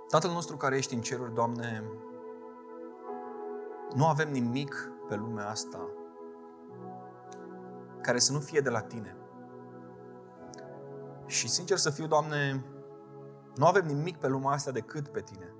Tatăl 0.08 0.30
nostru 0.30 0.56
care 0.56 0.76
ești 0.76 0.94
în 0.94 1.00
ceruri, 1.00 1.34
Doamne, 1.34 1.82
nu 3.94 4.06
avem 4.06 4.30
nimic 4.30 4.90
pe 5.08 5.14
lumea 5.14 5.48
asta 5.48 5.90
care 8.02 8.18
să 8.18 8.32
nu 8.32 8.40
fie 8.40 8.60
de 8.60 8.70
la 8.70 8.82
Tine. 8.82 9.16
Și 11.26 11.48
sincer 11.48 11.76
să 11.76 11.90
fiu, 11.90 12.06
Doamne, 12.06 12.64
nu 13.54 13.66
avem 13.66 13.86
nimic 13.86 14.16
pe 14.16 14.28
lumea 14.28 14.50
asta 14.50 14.70
decât 14.70 15.08
pe 15.08 15.20
Tine. 15.20 15.54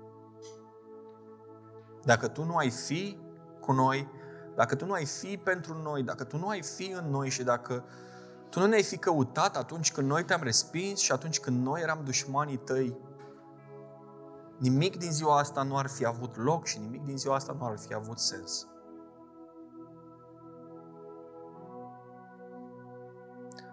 Dacă 2.03 2.27
Tu 2.27 2.43
nu 2.43 2.55
ai 2.55 2.69
fi 2.69 3.19
cu 3.59 3.71
noi, 3.71 4.09
dacă 4.57 4.75
Tu 4.75 4.85
nu 4.85 4.93
ai 4.93 5.05
fi 5.05 5.37
pentru 5.37 5.81
noi, 5.81 6.03
dacă 6.03 6.23
Tu 6.23 6.37
nu 6.37 6.47
ai 6.47 6.61
fi 6.61 6.91
în 6.91 7.09
noi 7.09 7.29
și 7.29 7.43
dacă 7.43 7.83
Tu 8.49 8.59
nu 8.59 8.65
ne-ai 8.65 8.83
fi 8.83 8.97
căutat 8.97 9.57
atunci 9.57 9.91
când 9.91 10.07
noi 10.07 10.23
te-am 10.23 10.41
respins 10.43 10.99
și 10.99 11.11
atunci 11.11 11.39
când 11.39 11.65
noi 11.65 11.81
eram 11.81 12.01
dușmanii 12.03 12.57
Tăi, 12.57 12.97
nimic 14.57 14.97
din 14.97 15.11
ziua 15.11 15.37
asta 15.37 15.63
nu 15.63 15.77
ar 15.77 15.87
fi 15.87 16.05
avut 16.05 16.37
loc 16.37 16.65
și 16.65 16.79
nimic 16.79 17.03
din 17.03 17.17
ziua 17.17 17.35
asta 17.35 17.55
nu 17.59 17.65
ar 17.65 17.77
fi 17.77 17.93
avut 17.93 18.19
sens. 18.19 18.67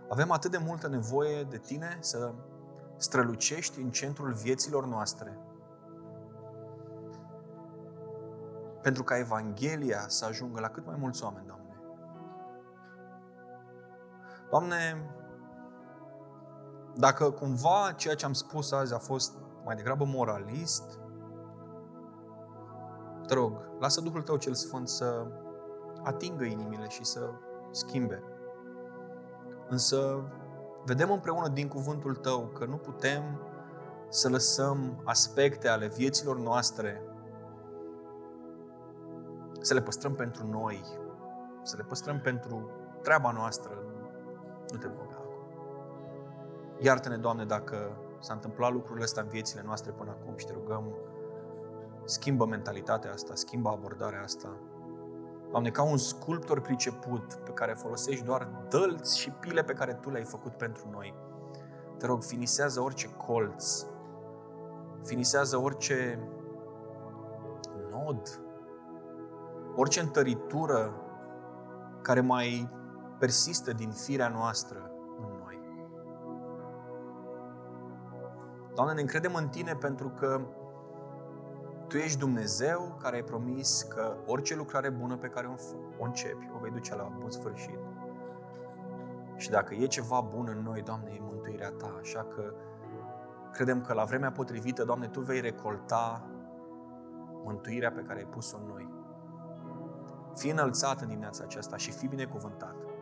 Avem 0.08 0.30
atât 0.30 0.50
de 0.50 0.58
multă 0.58 0.88
nevoie 0.88 1.42
de 1.42 1.58
tine 1.58 1.98
să 2.00 2.32
strălucești 2.96 3.80
în 3.80 3.90
centrul 3.90 4.32
vieților 4.32 4.86
noastre. 4.86 5.38
Pentru 8.84 9.02
ca 9.02 9.18
Evanghelia 9.18 10.04
să 10.06 10.24
ajungă 10.24 10.60
la 10.60 10.68
cât 10.68 10.86
mai 10.86 10.96
mulți 10.98 11.24
oameni, 11.24 11.46
Doamne. 11.46 11.76
Doamne, 14.50 15.10
dacă 16.94 17.30
cumva 17.30 17.92
ceea 17.96 18.14
ce 18.14 18.24
am 18.24 18.32
spus 18.32 18.72
azi 18.72 18.94
a 18.94 18.98
fost 18.98 19.32
mai 19.64 19.76
degrabă 19.76 20.04
moralist, 20.04 20.98
te 23.26 23.34
rog, 23.34 23.52
lasă 23.80 24.00
Duhul 24.00 24.22
Tău 24.22 24.36
cel 24.36 24.54
Sfânt 24.54 24.88
să 24.88 25.26
atingă 26.02 26.44
inimile 26.44 26.88
și 26.88 27.04
să 27.04 27.30
schimbe. 27.70 28.22
Însă 29.68 30.22
vedem 30.84 31.10
împreună 31.10 31.48
din 31.48 31.68
cuvântul 31.68 32.14
Tău 32.14 32.46
că 32.46 32.64
nu 32.64 32.76
putem 32.76 33.40
să 34.08 34.28
lăsăm 34.28 35.02
aspecte 35.04 35.68
ale 35.68 35.86
vieților 35.86 36.38
noastre, 36.38 37.02
să 39.64 39.74
le 39.74 39.82
păstrăm 39.82 40.14
pentru 40.14 40.46
noi, 40.46 40.84
să 41.62 41.76
le 41.76 41.82
păstrăm 41.82 42.20
pentru 42.20 42.70
treaba 43.02 43.30
noastră. 43.30 43.78
Nu 44.72 44.78
te 44.78 44.86
băga 44.86 45.14
acum. 45.14 45.34
Iartă-ne, 46.80 47.16
Doamne, 47.16 47.44
dacă 47.44 47.96
s-a 48.20 48.32
întâmplat 48.32 48.72
lucrurile 48.72 49.04
astea 49.04 49.22
în 49.22 49.28
viețile 49.28 49.62
noastre 49.64 49.92
până 49.92 50.10
acum 50.10 50.36
și 50.36 50.46
te 50.46 50.52
rugăm, 50.52 50.94
schimbă 52.04 52.46
mentalitatea 52.46 53.12
asta, 53.12 53.34
schimbă 53.34 53.68
abordarea 53.68 54.22
asta. 54.22 54.56
Doamne, 55.50 55.70
ca 55.70 55.82
un 55.82 55.96
sculptor 55.96 56.60
priceput 56.60 57.34
pe 57.34 57.50
care 57.50 57.72
folosești 57.72 58.24
doar 58.24 58.48
dălți 58.68 59.18
și 59.18 59.30
pile 59.30 59.62
pe 59.62 59.72
care 59.72 59.94
Tu 59.94 60.10
le-ai 60.10 60.24
făcut 60.24 60.52
pentru 60.52 60.88
noi. 60.90 61.14
Te 61.98 62.06
rog, 62.06 62.22
finisează 62.22 62.80
orice 62.80 63.14
colț, 63.14 63.86
finisează 65.04 65.56
orice 65.56 66.28
nod, 67.90 68.43
orice 69.76 70.00
întăritură 70.00 70.94
care 72.02 72.20
mai 72.20 72.68
persistă 73.18 73.72
din 73.72 73.90
firea 73.90 74.28
noastră 74.28 74.90
în 75.20 75.28
noi. 75.44 75.60
Doamne, 78.74 78.94
ne 78.94 79.00
încredem 79.00 79.34
în 79.34 79.48
Tine 79.48 79.74
pentru 79.74 80.08
că 80.08 80.40
Tu 81.88 81.96
ești 81.96 82.18
Dumnezeu 82.18 82.96
care 83.02 83.16
ai 83.16 83.22
promis 83.22 83.82
că 83.82 84.16
orice 84.26 84.56
lucrare 84.56 84.90
bună 84.90 85.16
pe 85.16 85.28
care 85.28 85.56
o 85.98 86.04
începi, 86.04 86.50
o 86.54 86.58
vei 86.58 86.70
duce 86.70 86.94
la 86.94 87.12
bun 87.18 87.30
sfârșit. 87.30 87.78
Și 89.36 89.50
dacă 89.50 89.74
e 89.74 89.86
ceva 89.86 90.20
bun 90.20 90.48
în 90.56 90.62
noi, 90.62 90.82
Doamne, 90.82 91.10
e 91.10 91.20
mântuirea 91.20 91.70
Ta. 91.70 91.96
Așa 92.00 92.26
că 92.34 92.54
credem 93.52 93.80
că 93.80 93.92
la 93.92 94.04
vremea 94.04 94.32
potrivită, 94.32 94.84
Doamne, 94.84 95.08
Tu 95.08 95.20
vei 95.20 95.40
recolta 95.40 96.28
mântuirea 97.44 97.90
pe 97.90 98.00
care 98.00 98.18
ai 98.18 98.26
pus-o 98.26 98.56
în 98.56 98.66
noi. 98.66 98.93
Fii 100.36 100.50
înălțat 100.50 101.00
în 101.00 101.08
dimineața 101.08 101.44
aceasta 101.44 101.76
și 101.76 101.90
fii 101.90 102.08
binecuvântat. 102.08 102.74
Amin. 102.74 102.93